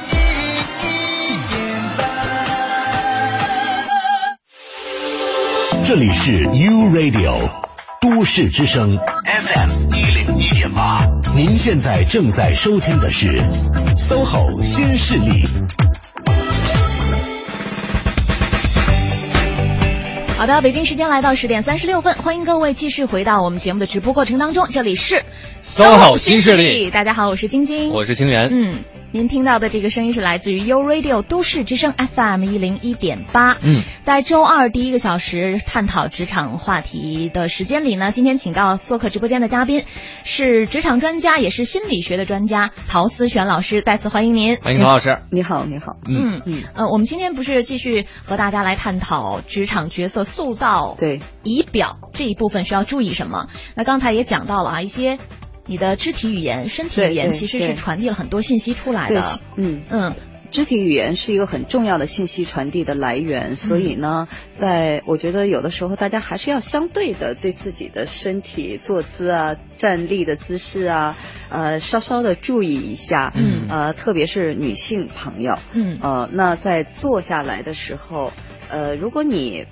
[5.86, 7.50] 这里是 U Radio
[8.00, 13.44] 都市之声 FM 一零一点八，您现在正在收听的是
[13.96, 15.46] SOHO 新势力。
[20.38, 25.22] 好的，北京时间来到十点三十六分，欢迎各位继续回到我们节目的直播过程当中，这里是
[25.60, 26.90] SOHO 新势力。
[26.90, 28.74] 大家好，我是晶晶，我是清源，嗯。
[29.12, 33.56] 您听到的这个声音是来自于 U Radio 都市之声 FM 一零一点八。
[33.60, 39.84] 嗯，在周二第一个小时探讨职场话题的时间里呢，今天请到做客直播间的嘉宾
[40.22, 44.58] 是职场专家，也是心理学的专家陶思璇老师，再次欢迎您。
[44.58, 45.96] 欢迎陶老师，你好，你好。
[46.08, 53.48] 嗯嗯呃，我们今天不是继续和大家来探讨职场角色塑造对仪表这一部分需要注意什么？
[53.74, 55.18] 那刚才也讲到了啊，一些。
[55.70, 59.22] 你的肢体语言、身体语言其实是传递了很多信息出来的。
[59.54, 60.16] 嗯嗯，
[60.50, 71.16] 肢体语言是一个很重要的信息传递的来源，所以呢，在我觉得有的时候大家还是要相对的对自己的身体坐姿啊、站立的姿势啊，
[71.50, 73.32] 呃，稍稍的注意一下。
[73.36, 73.68] 嗯。
[73.68, 75.56] 呃，特别是女性朋友。
[75.72, 76.00] 嗯。
[76.02, 78.32] 呃，那在坐下来的时候，
[78.68, 79.66] 呃，如果你。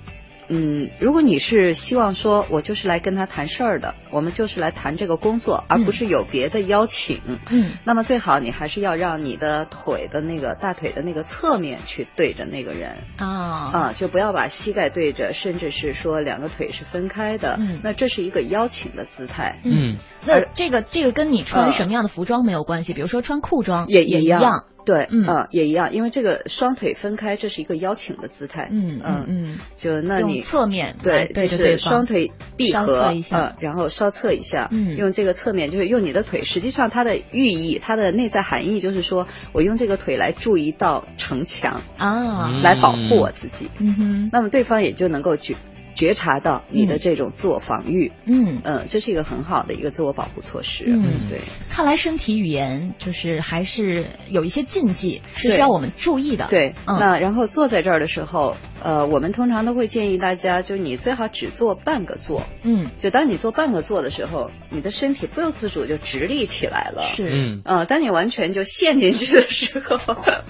[0.49, 7.21] 嗯，如果你是希望说，我就是来跟他谈事儿的，我们就是来谈这个工作，而不是有别的邀请。
[7.49, 13.27] 嗯，那么最好你还是要让你的腿的那个大腿的那个侧面去对着那个人啊
[13.71, 17.57] 啊，就不要把膝盖对着，甚至是说两个腿是分开的。
[17.59, 19.59] 嗯，那这是一个邀请的姿态。
[19.63, 24.65] 嗯，那这个这个跟你穿什么样的服装没有关系，比如说穿裤装也也一样。
[24.89, 28.69] 对，嗯，也一样，因为这个双腿分开，这是一个邀请的姿态。
[28.71, 43.69] 嗯嗯嗯，就那你侧面对，就是双腿闭合，嗯，然后稍侧一下，嗯，用这个侧面就是用你的腿，实际上它的寓意，它的内在含义就是说我用这个腿来筑一道城墙啊，来保护我自己。
[43.77, 45.53] 嗯哼，那么对方也就能够觉。
[45.99, 48.61] 觉察到你的这种自我防御，嗯。
[48.63, 51.39] 嗯，这是一个很好的一个自我保护措施，嗯，对。
[51.69, 56.47] 看来身体语言就是还是有一些禁忌，是需要我们注意的。
[56.49, 56.97] 对，嗯。
[56.97, 69.97] 那然后坐在这儿的时候，呃，我们通常都会建议大家，就你最好只做半个坐，嗯，就当你做半个坐的时候，你的身体不由自主就直立起来了，是，嗯，呃，当你完全就陷进去的时候，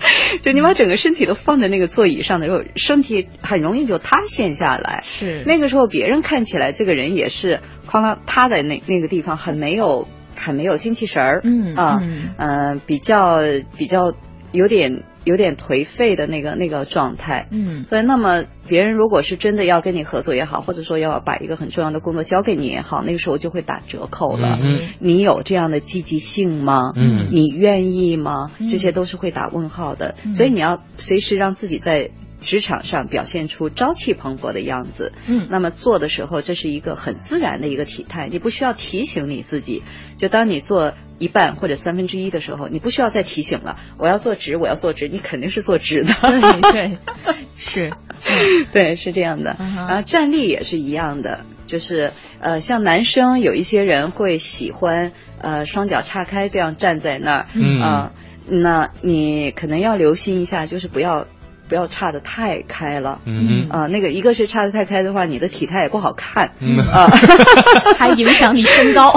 [0.43, 6.19] 就你把整个身体都放在那个座椅上的时候，身体很容易就塌陷下来，是，那个时候别人。
[6.21, 11.99] 看起来这个人也是哐啷塌在那那个地方，很没有很没有精气神儿，嗯啊，
[12.37, 13.39] 嗯，比较
[13.77, 14.13] 比较
[14.51, 24.57] 有点有点颓废的那个那个状态，嗯，所以那么别人如果是真的要跟你合作也好，或者说要把一个很重要的工作交给你也好，那个时候就会打折扣了。
[24.61, 26.93] 嗯，你有这样的积极性吗？
[26.95, 28.51] 嗯，你愿意吗？
[28.59, 32.11] 这些都是会打问号的，所以你要随时让自己在。
[32.41, 39.83] 职场上表现出朝气蓬勃的样子，嗯，那么做的时候，这是一个很自然的一个体态，你不需要提醒你自己。
[40.17, 43.77] 就当你做一半或者三分之一的时候，你不需要再提醒了。
[43.97, 46.13] 我要做直，我要做直，你肯定是做直的。
[46.13, 46.97] 对对，
[47.57, 47.93] 是。
[48.71, 49.55] 对，是这样的。
[49.59, 55.11] 然后，站立也是一样的，就是呃，像男生有一些人会喜欢
[55.41, 57.47] 呃双脚岔开这样站在那儿，
[57.81, 58.11] 啊，
[58.47, 61.27] 那你可能要留心一下，就是不要。
[61.69, 66.51] 不要岔的太开了，嗯啊，那个一个是岔的太开的话，你的体态也不好看，
[66.91, 67.07] 啊，
[67.97, 69.13] 还影响你身高。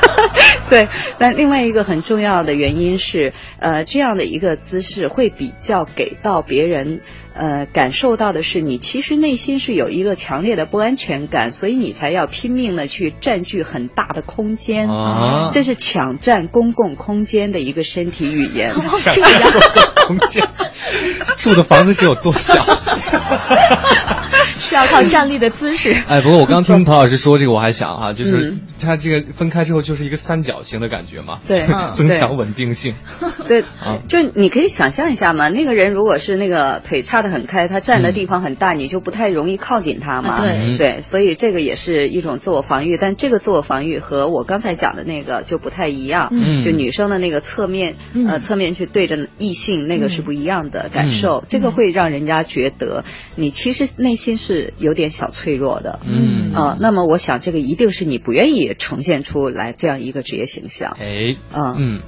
[0.70, 0.88] 对，
[1.18, 7.00] 但另外一个很重要的原因是，呃，这样的一个姿势会比较给到别人。
[7.34, 18.74] 呃，感受到的是你其实内心是有一个强烈的不安全感，所以你才要拼命的去占据很大的空间，啊这是抢占公共空间的一个身体语言。
[18.98, 19.60] 抢占 公
[20.08, 20.46] 共空间，
[21.36, 22.64] 住的房子是有多小？
[24.58, 25.92] 是要靠站立的姿势。
[26.06, 32.94] 哎，不过我刚听陶老师说这个，我还想哈，就是它这个分开之后就是一个三角形的感觉嘛，对，增强稳定性。
[33.48, 33.64] 对，
[34.06, 40.40] 就你可以想象一下嘛，那个人如果是那个腿叉的很开，他站的地方很大，你就不太容易靠近他嘛。
[40.40, 46.28] 对，对，所以这个也是一种自我防御，但这个自我防御和我刚才讲的那个就不太一样。
[46.32, 47.96] 嗯，就女生的那个侧面，
[48.28, 51.44] 呃，侧面去对着异性，那个是不一样的感受。
[51.46, 53.04] 这个会让人家觉得
[53.36, 54.74] 你其实内心是。
[54.78, 62.00] 有点小脆弱的，嗯啊，那么我想这个一定是你不愿意呈现出来这样一个职业形象，哎，啊，嗯。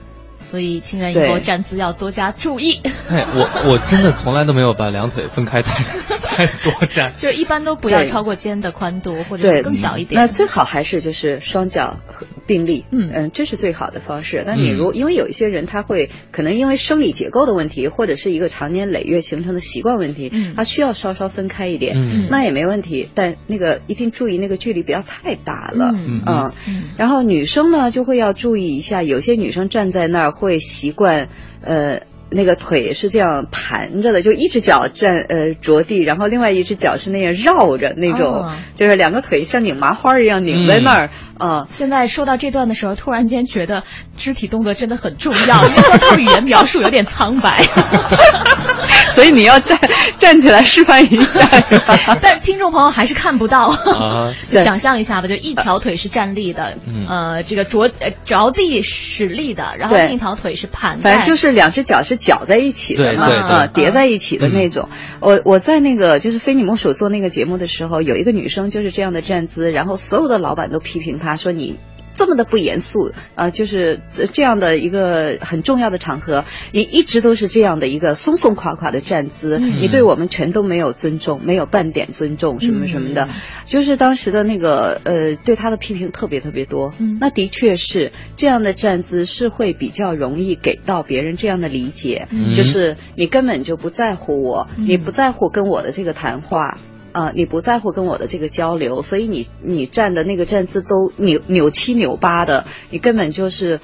[0.43, 2.81] 所以，亲人以后站姿要多加注意。
[3.09, 5.85] 哎，我我真的从来都没有把两腿分开太
[6.19, 10.21] 太多站，就一般都不要超过肩的宽度，或者更小一点。
[10.21, 11.99] 那最好还是就是双脚
[12.47, 14.43] 并立，嗯嗯，这是最好的方式。
[14.47, 21.97] 那你如因为有一些人他会可能因为生理结构的问题，或者是一个长年累月形成的习惯问题，他需要稍稍分开一点，
[22.31, 23.09] 那也没问题。
[23.15, 26.53] 但那个一定注意那个距离不要太大了，嗯。
[26.97, 30.32] 然后女生呢就会要注意一下，有些女生站在那儿。
[30.33, 31.29] 会习惯，
[31.63, 41.67] 呃，那个腿是这样盘着的，就一只脚站呃着地，然后另外一只脚是那样绕着那种，就是两个腿像拧麻花一样拧在那儿啊。
[41.69, 43.85] 现在说到这段的时候，突然间觉得
[44.17, 47.63] 肢体动作真的很重要，因为靠语言描述有点苍白。
[49.15, 49.79] 所以你要站
[50.23, 51.41] 站起来示范一下，
[52.23, 53.77] 但听众朋友还是看不到。
[54.63, 57.91] 想象一下吧，就一条腿是站立的，呃，这个着
[58.25, 61.01] 着地使力的，然后另一条腿是盘。
[61.01, 64.89] 反正就是两只脚是绞在一起的嘛，啊，叠在一起的那种。
[65.19, 71.81] 我我在那个就是非你莫属做那个节目的时候，有一个女生就是这样的站姿，然后所有的老板都批评她说你。
[72.15, 74.01] 这么的不严肃啊，就是
[74.33, 83.29] 这样的一个很重要的场合，你一直都是这样的一个松松垮垮的站姿，你对我们全都没有尊重，没有半点尊重，什么什么的，
[83.67, 86.93] 就是当时的那个呃，对他的批评特别特别多。
[87.21, 96.79] 那的确是这样的站姿是会比较容易给到别人这样的理解，就是你根本就不在乎我，你不在乎跟我的这个谈话。
[97.13, 103.81] 啊，你不在乎跟我的这个交流，所以你你站的那个站姿都扭扭七扭八的，你根本就是，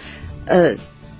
[0.46, 0.76] 呃，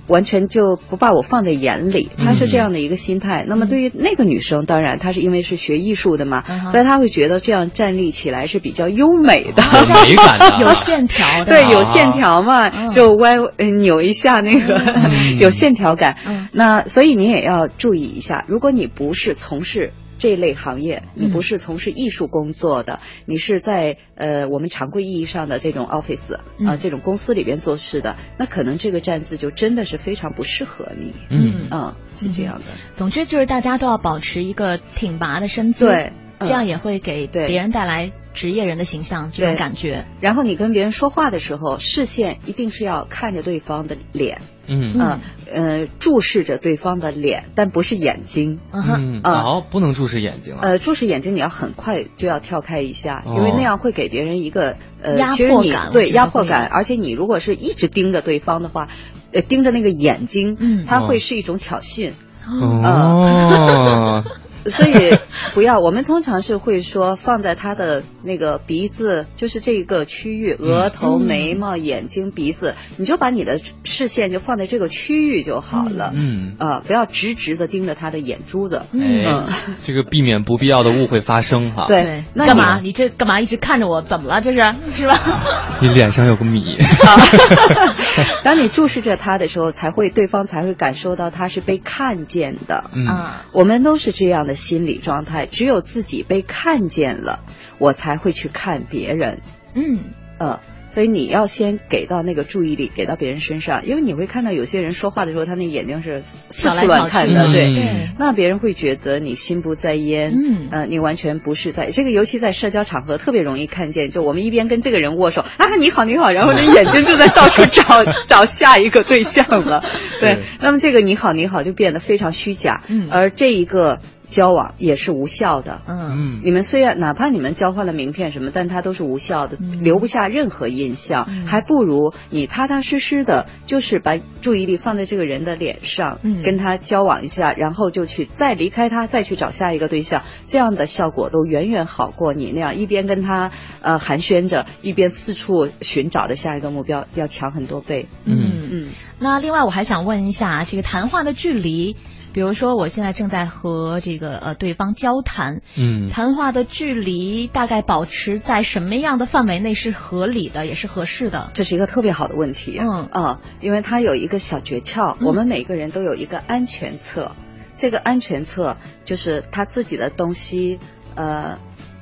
[0.07, 2.09] 完全就不把我放在眼里。
[2.17, 3.45] 他是这样的一个心态。
[3.47, 11.45] 那么对于那个女生，当然她是因为是学艺术的嘛，所以她会觉得这样站立起来是比较优美的，美感的， 有线条的。
[11.45, 13.37] 对，有线条嘛，就歪
[13.79, 14.81] 扭一下那个
[15.39, 16.17] 有线条感。
[16.51, 19.91] 那所以你也要注意一下，如果你不是从事。
[20.19, 26.35] 这类行业，你不是从事艺术工作的，你是在呃我们常规意义上的这种 office
[26.67, 31.13] 啊这种公司里边做事的，那可能这个站姿就真的是非常不适合你。
[31.31, 31.65] 嗯。
[31.71, 32.65] 嗯，是这样的。
[32.91, 40.05] 总之就是大家都要保持一个挺拔的身姿，对，这样也会给别人带来职业人的形象这种感觉。
[40.21, 44.41] 然后你跟别人说话的时候，视线一定是要看着对方的脸。
[44.71, 45.19] 嗯啊
[45.51, 48.59] 呃，注视着对方的脸，但不是眼睛。
[48.71, 50.61] 嗯啊，不能注视眼睛了。
[50.61, 55.89] 呃，注视眼睛，你要很快就要跳开一下，因为那样会给别人一个呃压迫感。
[55.91, 58.89] 对压迫感，而且你如果是一直盯着对方的话，
[59.33, 62.11] 呃，盯着那个眼睛，嗯，它会是一种挑衅。
[62.47, 64.23] 哦。
[64.69, 65.17] 所以
[65.53, 76.11] 不要，我们通常是会说放在他的那个鼻子，就是这个区域，额头、眉毛、眼睛、鼻子，你就把你的视线就放在这个区域就好了。
[76.15, 78.81] 嗯啊，不要直直的盯着他的眼珠子。
[78.91, 79.47] 嗯，
[79.83, 81.85] 这个避免不必要的误会发生哈。
[81.87, 82.79] 对，那干嘛？
[82.81, 84.01] 你这干嘛一直看着我？
[84.01, 84.41] 怎么了？
[84.41, 84.59] 这是
[84.95, 85.17] 是吧？
[85.81, 86.77] 你脸上有个米。
[88.43, 92.89] 当你注视着他的时候，才会对方才会感受到他是被看见的。
[92.93, 93.07] 嗯，
[93.53, 94.39] 我们都是这样。
[94.39, 97.41] 的心理状态，只有自己被看见了，
[97.77, 99.41] 我才会去看别人。
[99.75, 99.99] 嗯，
[100.39, 100.59] 呃，
[100.91, 119.83] 所以你要先给到那个注意力，给到别人身上，因为你会看到有些人说话的时候，他那眼睛是四处乱看的，对，那别人会觉得你心不在焉，嗯，呃，你完全不是在这个，尤其在社交场合特别容易看见，就我们一边跟这个人握手啊，你好你好，然后你眼睛就在到处找 找下一个对象了，
[120.19, 123.99] 对，那么这个你好你好就变得非常虚假，嗯，而这一个。
[124.29, 143.49] 交往也是无效的，嗯，你们虽然哪怕你们交换了名片什么，但它都是无效的，留不下任何印象，还不如你踏踏实实的，就是把注意力放在这个人的脸上，嗯，跟他交往一下，然后就去再离开他，再去找下一个对象，这样的效果都远远好过你那样一边跟他
[143.81, 148.07] 呃寒暄着，一边四处寻找的下一个目标要强很多倍。
[148.25, 148.61] 嗯。
[148.71, 151.97] 嗯，那另外我还想问一下，这个谈话的距离。
[152.31, 161.51] 比如说，我现在正在和这个呃对方交谈，嗯，谈话的距离大概保持在什么样的范围内是合理的，也是合适的？
[161.53, 167.31] 这是一个特别好的问题，嗯啊，因为它有一个小诀窍，我们每个人都有一个安全册，
[167.77, 170.79] 这个安全册就是他自己的东西，
[171.15, 171.57] 呃，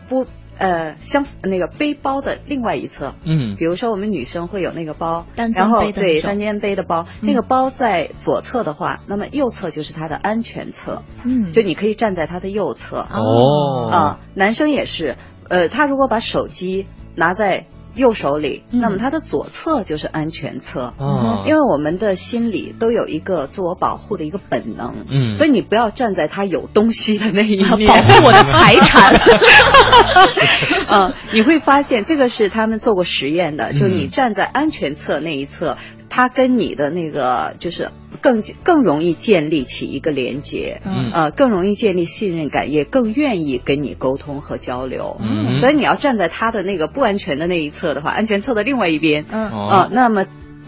[0.09, 0.25] 不。
[0.57, 15.15] 呃，相那个背包的另外一侧，嗯，比如说我们女生会有那个包，然后对单肩背的包，那个包在左侧的话，那么右侧就是它的安全侧，嗯，就你可以站在它的右侧，哦，啊，男生也是，
[15.47, 17.65] 呃，他如果把手机拿在。
[17.97, 20.93] 右手里，那么它的左侧就是安全侧，
[21.45, 29.13] 因为我们的心里都有一个自我保护的一个本能，嗯，所以你不要站在他有东西的那一面，保护我的财产。
[30.89, 35.75] 嗯，你会发现这个是他们做过实验的，就你站在安全侧那一侧。
[36.09, 37.91] 他跟你的那个就是
[38.21, 45.17] 更更容易建立起一个连接，嗯，呃，更容易建立信任感，也更愿意跟你沟通和交流。
[45.19, 50.25] 嗯，所以你要站在他的那个不安全的那一侧的话，安全侧的另外一边，嗯，啊，那么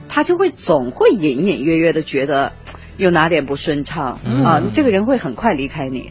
[0.08, 2.54] 他就会总会隐隐约约的觉得
[2.98, 6.10] 有哪点不顺畅，啊，这个人会很快离开你。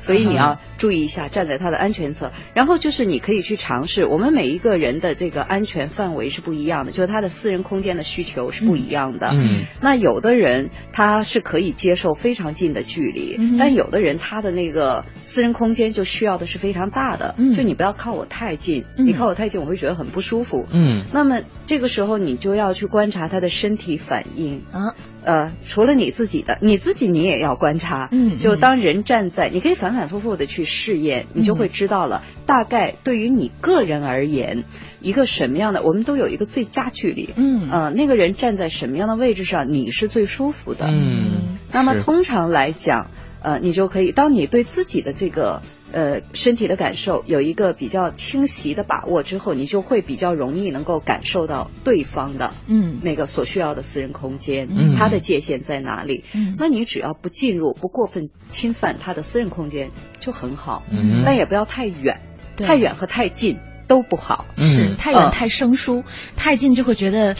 [0.00, 2.32] 所以你要注意一下，站在他的安全侧。
[2.54, 9.28] 然后就是你可以去尝试，我们每一个人的这个安全范围是不一样的，就是他的私人空间的需求是不一样的。
[9.34, 9.66] 嗯。
[9.82, 17.34] 那有的人他是可以接受非常近的距离，但有的人他的那个私人空间就需要的是非常大的。
[17.36, 17.52] 嗯。
[17.52, 20.66] 就你不要靠我太近，你靠我太近我会觉得很不舒服。
[20.72, 21.02] 嗯。
[21.12, 24.64] 那么这个时候你就要去观察他的身体反应。
[24.72, 24.94] 啊。
[25.22, 28.08] 呃，除了你自己的，你自己你也要观察。
[28.10, 28.38] 嗯。
[28.38, 29.90] 就当人站在，你可以反。
[29.90, 32.22] 反反复复的去试验，你就会知道了。
[32.46, 34.62] 大概对于你个人而言，
[35.00, 37.30] 一个什么样的，我们都有一个最佳距离。
[37.34, 40.86] 嗯，呃，那个人站在什么样的位置上，你是最舒服的。
[40.86, 43.10] 嗯，那么通常来讲，
[43.42, 45.60] 呃，你就可以，当你对自己的这个。
[45.92, 56.24] 呃，身体的感受有一个比较清晰的把握之后，你就会比较容易能够感受到对方的，嗯，那个所需要的私人空间，嗯，他的界限在哪里？
[56.34, 62.20] 嗯，那你只要不进入，不过分侵犯他的私人空间就很好，嗯，但也不要太远，
[62.56, 66.04] 太远和太近都不好，是太远太生疏，
[66.36, 67.36] 太近就会觉得。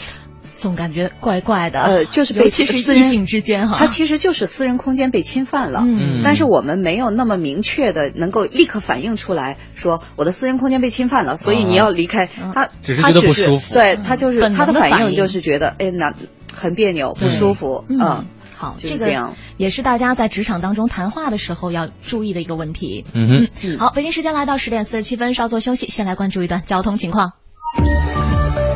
[0.61, 16.13] 总感觉怪怪的，呃，就是被其实异性之间哈，他其实就是私人空间被侵犯了，嗯，但是我们没有那么明确的能够立刻反映出来，说我的私人空间被侵犯了，所以你要离开他，只是觉得不舒服，对他就是他的反应就是觉得哎那
[16.53, 27.31] 很别扭不舒服，嗯，好，这个也是大家在职场当中谈话的时候要注意的一个问题，嗯哼，好，北京时间来到十点四十七分，稍作休息，先来关注一段交通情况。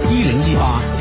[0.09, 0.81] 一零一八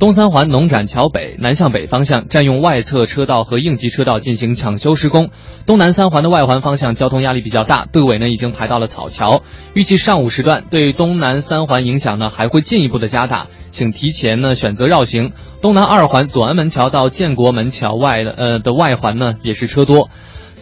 [0.00, 5.28] 东三环农展桥北南向北方向占用外侧车道和应急车道进行抢修施工，
[5.66, 9.42] 东南三环的外环方向交通压力比较大，队尾呢已经排到了草桥，
[9.74, 15.32] 预计上午时段对东南三环影响呢还会进一步的加大，请提前呢选择绕行。
[15.60, 20.08] 东南二环左安门桥到建国门桥外的呃的外环呢也是车多，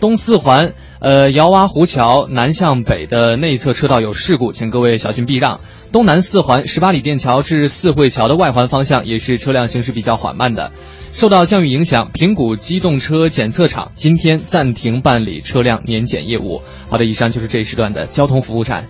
[0.00, 5.60] 东四环呃姚洼湖桥南向北的内侧车道有事故，请各位小心避让。
[5.92, 10.72] 东南四环十八里店桥至四惠桥的外环方向也是车辆行驶比较缓慢的。
[11.12, 16.62] 受到降雨影响，平谷机动车检测场今天暂停办理车辆年检业务。
[16.90, 18.88] 好的，以上就是这一时段的交通服务站。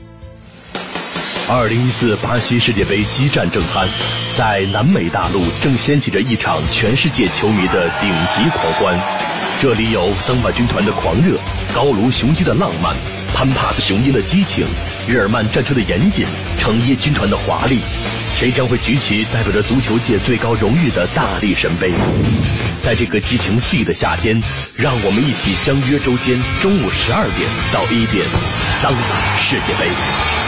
[1.51, 3.87] 二零一四巴西世界杯激战正酣，
[4.37, 9.28] 在南美大陆正掀起着一场全世界球迷的顶级狂欢。
[9.61, 11.37] 这里有桑巴军团的狂热，
[11.75, 12.97] 高卢雄鸡的浪漫。
[13.35, 14.65] 潘帕斯雄鹰的激情，
[15.09, 16.25] 日耳曼战车的严谨，
[16.61, 17.81] 成衣军团的华丽，
[18.37, 21.91] 谁将会举起代表着足球界最高荣誉的大力神杯？
[22.85, 24.41] 在这个激情四溢的夏天，
[24.77, 28.25] 让我们一起相约周间中午十二点到一点，
[28.75, 30.48] 桑巴世界杯。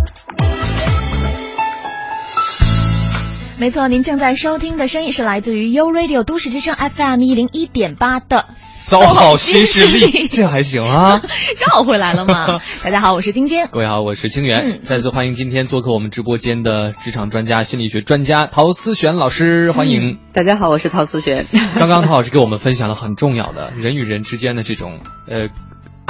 [3.61, 8.47] 没错，您正在收听的声音是来自于 U Radio 都市之声 FM 一零一点八的。
[8.57, 11.21] 骚好新势力，这还行啊，
[11.69, 12.59] 绕回来了吗。
[12.83, 13.67] 大家好，我是晶晶。
[13.67, 14.79] 各位好，我是清源。
[14.81, 20.17] 再次欢迎今天做客我们直播间的职场专家、心理学专家陶思璇老师，欢迎。
[20.33, 21.45] 大家好，我是陶思璇。
[21.77, 25.49] 刚刚陶老师给我们分享了很重要的人与人之间的这种呃。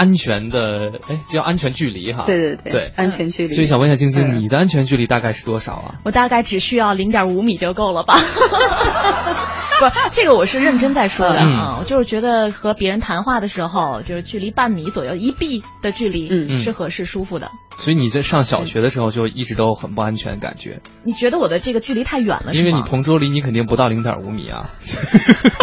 [0.01, 2.23] 安全的，哎，叫安全距离哈。
[2.25, 3.47] 对对对，对安全距离。
[3.47, 5.95] 所以想问一下晶晶，你的安全距离大概是多少啊？
[6.03, 8.17] 我大概只需要零点五米就够了吧？
[9.79, 17.51] 不，这个我是认真在说的啊，我就是觉得和别人谈话的时候，就是距离半米左右一臂的距离，嗯，是合适舒服的。
[17.77, 20.81] 所以你在上小学的时候就一直都很不安全感觉？
[21.03, 22.53] 你觉得我的这个距离太远了？
[22.53, 24.69] 因为你同桌离你肯定不到零点五米啊。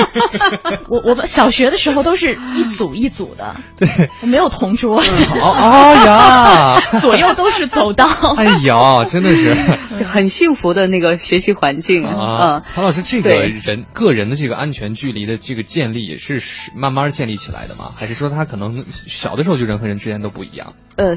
[0.89, 3.89] 我我们小学的时候都是一组一组的，对，
[4.27, 5.01] 没有同桌。
[5.01, 8.09] 好，哎呀， 左右都是走道。
[8.37, 12.61] 哎呀，真的是很幸福的那个学习环境啊。
[12.75, 16.41] 唐老师，这个人个人的这个安全距离的这个建立也是
[16.75, 17.93] 慢慢建立起来的吗？
[17.97, 20.73] 还是说他可能小的时候就人和人之间都不一样？
[20.97, 21.17] 呃，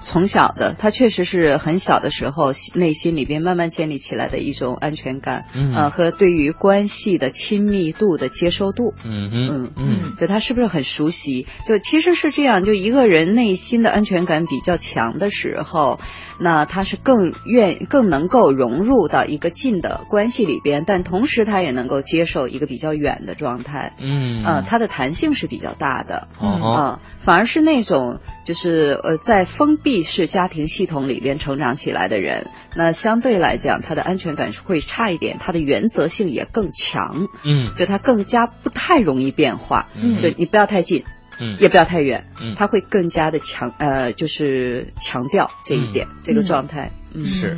[0.00, 0.50] 从小。
[0.50, 5.44] 的，他确实是很小的时候，内心里边慢慢建立起来的一种安全感，
[5.76, 11.46] 呃，和对于关系的亲密度的接受度，嗯嗯嗯，就他是不是很熟悉？
[11.66, 15.98] 就其实是这样，就一个人内心的安全感比较强的时候。
[16.42, 23.94] 那他是更愿更能够融入到一个近的关系里边，但同时他也能够接受一个比较远的状态。
[24.00, 26.28] 嗯，呃，他的弹性是比较大的。
[26.40, 37.28] 嗯，反而是那种就是呃在封闭式家庭系统里边成长起来的人，那相对来讲他的安全感是会差一点，他的原则性也更强。
[37.44, 39.88] 嗯，就他更加不太容易变化。
[39.94, 41.04] 嗯，就你不要太近。
[41.42, 47.56] 嗯，也不要太远，嗯，他会更加的强，呃，就是强调这一点，这个状态，嗯，是。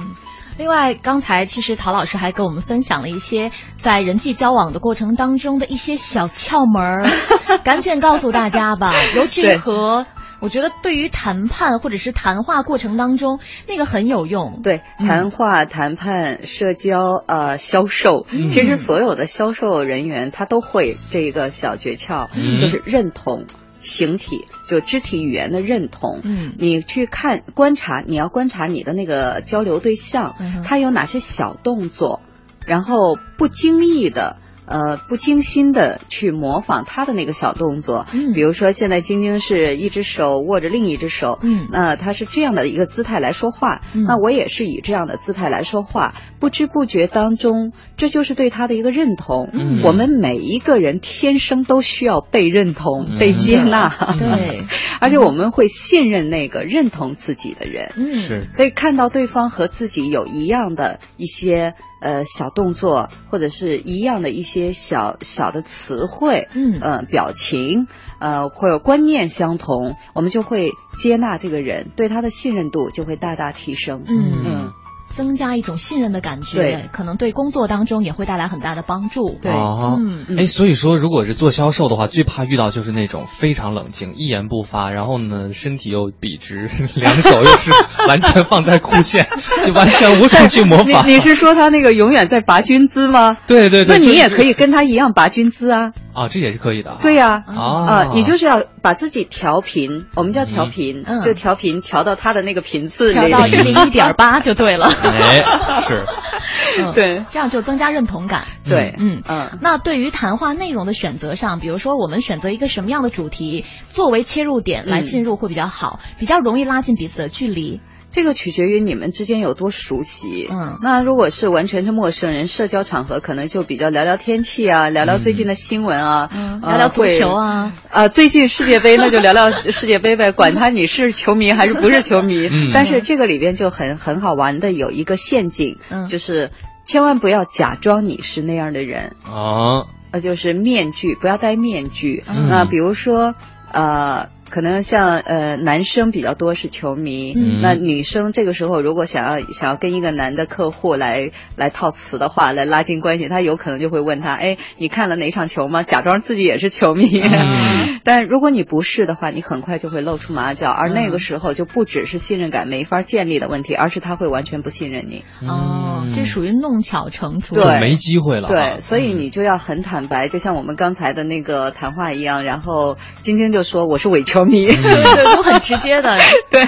[0.57, 7.07] 另外，刚才其实陶老师还跟我们分享了一些在人际交往的过程当中的一些小窍门儿，
[7.65, 8.93] 赶紧告诉大家吧。
[9.17, 10.07] 尤其是和
[10.43, 13.39] 我觉得对于谈判或者是谈话过程当中，
[13.69, 14.61] 那个很有用。
[14.63, 22.29] 对，谈话、谈判、社交、呃，销售，其实所有的销售人员他都会这个小诀窍，
[22.61, 23.47] 就是认同。
[23.79, 32.23] 形体就肢体语言的认同，嗯，你去看观察，你要观察你的那个交流对象，他有哪些小动作，
[32.65, 34.37] 然后不经意的。
[34.65, 49.51] 呃，不精心的去模仿他的那个小动作，嗯，比如说现在晶晶是一只手握着另一只手，嗯，那他是这样的一个姿态来说话，那我也是以这样的姿态来说话，不知不觉当中，这就是对他的一个认同。
[49.53, 53.89] 嗯，我们每一个人天生都需要被认同、被接纳，
[54.19, 54.63] 对，
[55.01, 61.75] 而且我们会信任那个认同自己的人，嗯，是，所以看到对方和自己有一样的一些。
[62.03, 67.89] 呃，小动作或者是一样的一些小小的词汇，嗯，呃，表情，
[68.21, 74.45] 呃，或者观念相同，我们就会接纳这个人，对他的信任度就会大大提升，嗯。
[74.45, 74.73] 嗯。
[75.13, 79.39] 增加一种信任的感觉，对，可能对工作当中也会带来很大的帮助。
[79.41, 87.71] 对，嗯，哎，所以说，如果是做销售的话，最怕遇到就是那种非常冷静、一言不发，然后呢，身体又笔直，两手又是
[88.09, 89.27] 完全放在裤线，
[89.67, 91.07] 就完全无从去模 仿。
[91.09, 93.37] 你是说他那个永远在拔军姿吗？
[93.47, 95.93] 对对对，那你也可以跟他一样拔军姿啊。
[96.15, 96.99] 啊，这也是可以的。
[97.01, 104.91] 对呀，啊，你就是要把自己调频，我们叫调频，就调频调到他的那个频次，调到一零一点八就对了。
[105.09, 105.43] 哎，
[105.83, 106.07] 是，
[106.95, 108.47] 对，这样就增加认同感。
[108.65, 109.59] 对，嗯嗯。
[109.61, 117.81] 那对于谈话内容的选择上，比如说我们选择一个什么样的主题作为切入点来进入会比较好，比较容易拉近彼此的距离。
[118.13, 120.47] 这个取决于你们之间有多熟悉。
[120.53, 126.29] 嗯，那如果是完全是陌生人，社交场合可能就比较聊聊天气啊，聊聊最近的新闻啊，
[126.63, 127.73] 聊聊足球啊。
[127.91, 132.49] 啊，最近世界杯那就聊聊世界杯呗， 管他你是球迷还是不是球迷。
[132.53, 132.71] 嗯。
[132.75, 136.51] 但是这个里边就很很好玩的有一个陷阱，嗯，就是
[136.85, 142.23] 千万不要假装你是那样的人啊，呃，就是面具，不要戴面具。
[142.27, 143.35] 那比如说，
[143.73, 144.29] 呃。
[144.53, 155.83] 可能像呃男生比较多是球迷，嗯那女生这个时候如果想要想要跟一个男的客户来来套词的话，来拉近关系，他有可能就会问他，哎，你看了哪场球吗？
[155.83, 157.23] 假装自己也是球迷。
[158.05, 165.25] 但如果你不是的话，你很快就会露出马脚，而那个时候就不只是信任感没法建立的问题，而是他会完全不信任你。
[165.41, 168.49] 哦，这属于弄巧成拙，对，没机会了。
[168.49, 174.42] 对，所以你就要很坦白，就像我们刚才的那个谈话一样，然后晶晶就说我是伪球。
[174.45, 176.17] 迷，对对，都很直接的，
[176.51, 176.67] 对，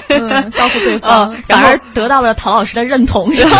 [0.51, 3.57] 告诉对方，反而得到了陶老师的认同，是吧？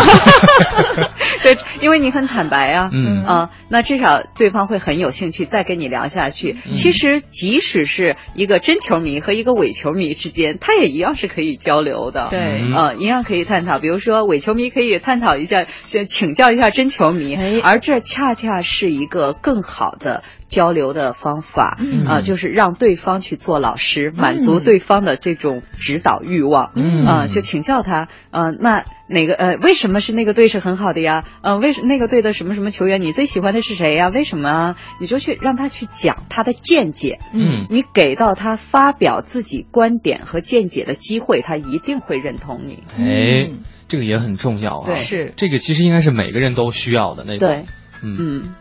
[1.43, 3.25] 对，因为你很坦白啊，嗯。
[3.25, 6.55] 啊，那至少对方会很有兴趣再跟你聊下去。
[6.73, 13.79] 其实，即使是一个真球迷和一个伪球迷之间，他也一样是可以交流的，对，啊，一样可以探讨。
[13.79, 20.23] 比如说，伪球迷可以探讨一下，先请教一下真球迷，而这恰恰是一个更好的。
[20.47, 21.75] 交流的方法
[22.07, 26.71] 啊，就是让对方去做老师，满足对方的这种指导欲望。
[26.75, 31.23] 嗯啊，就请教他，呃，那哪个呃，为什么是那个队是很好的呀？
[31.41, 34.09] 呃，为什那个队的什么什么球员你最喜欢的是谁呀？
[34.09, 34.75] 为什么？
[34.99, 37.19] 你就去让他去讲他的见解。
[37.33, 42.83] 嗯，你给到他发表自己观点和见解的机会，他一定会认同你。
[42.97, 43.51] 哎，
[43.87, 44.85] 这个也很重要啊。
[44.87, 47.47] 对，是这个其实应该是每个人都需要的那种。
[47.47, 47.65] 对，
[48.03, 48.53] 嗯。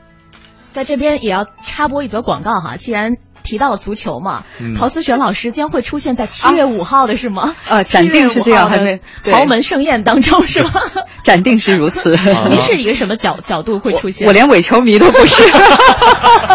[0.72, 3.12] 在这边也要插播一则广告哈，既然
[3.44, 4.42] 提到了足球嘛，
[4.76, 7.54] 陶思璇老师将会出现在七月五号的是吗？
[7.68, 8.98] 啊，暂定是这样，还没
[9.30, 10.72] 豪门盛宴当中是吗？
[11.22, 12.18] 暂定是如此。
[12.50, 14.26] 您是一个什么角角度会出现？
[14.26, 15.42] 我连伪球迷都不是，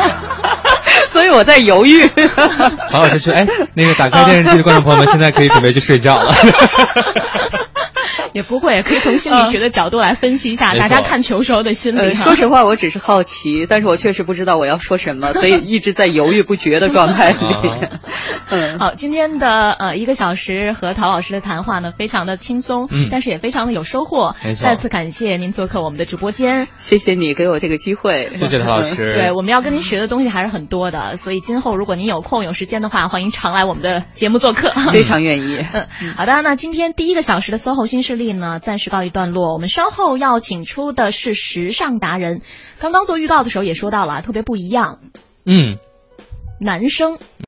[1.08, 2.06] 所以我在犹豫。
[2.92, 6.34] 陶老师说：“哎，那个打开电视机的观众朋友们，现在可以准备去睡觉了。”
[8.34, 12.12] 也不会，可以从心理学的角度来分析一下大家看球时候的心理。
[12.12, 17.38] 说实话，我只是好奇，但是我确实不知道我要说什么，所以一直在犹豫不决的状态里。
[18.50, 24.36] 嗯，好，今天的呃一个小时和陶老师的谈话呢，非常的轻松，但是也非常的有收获。
[24.60, 29.14] 再次感谢您做客我们的直播间，谢谢你给我这个机会，谢谢陶老师。
[29.14, 35.58] 对，我们要跟您学的东西还是很多的，所以今后如果您有空有时间的话，欢迎常来我们的节目做客，非常愿意。
[36.02, 39.54] 嗯，好的，那今天第一个小时的 SOHO 新势力呢，暂时告一段落。
[39.54, 42.42] 我们稍后要请出的是时尚达人，
[42.80, 45.00] 刚刚做预告的时候也说到了，特别不一样。
[45.46, 45.80] 嗯，
[46.60, 47.18] 男生。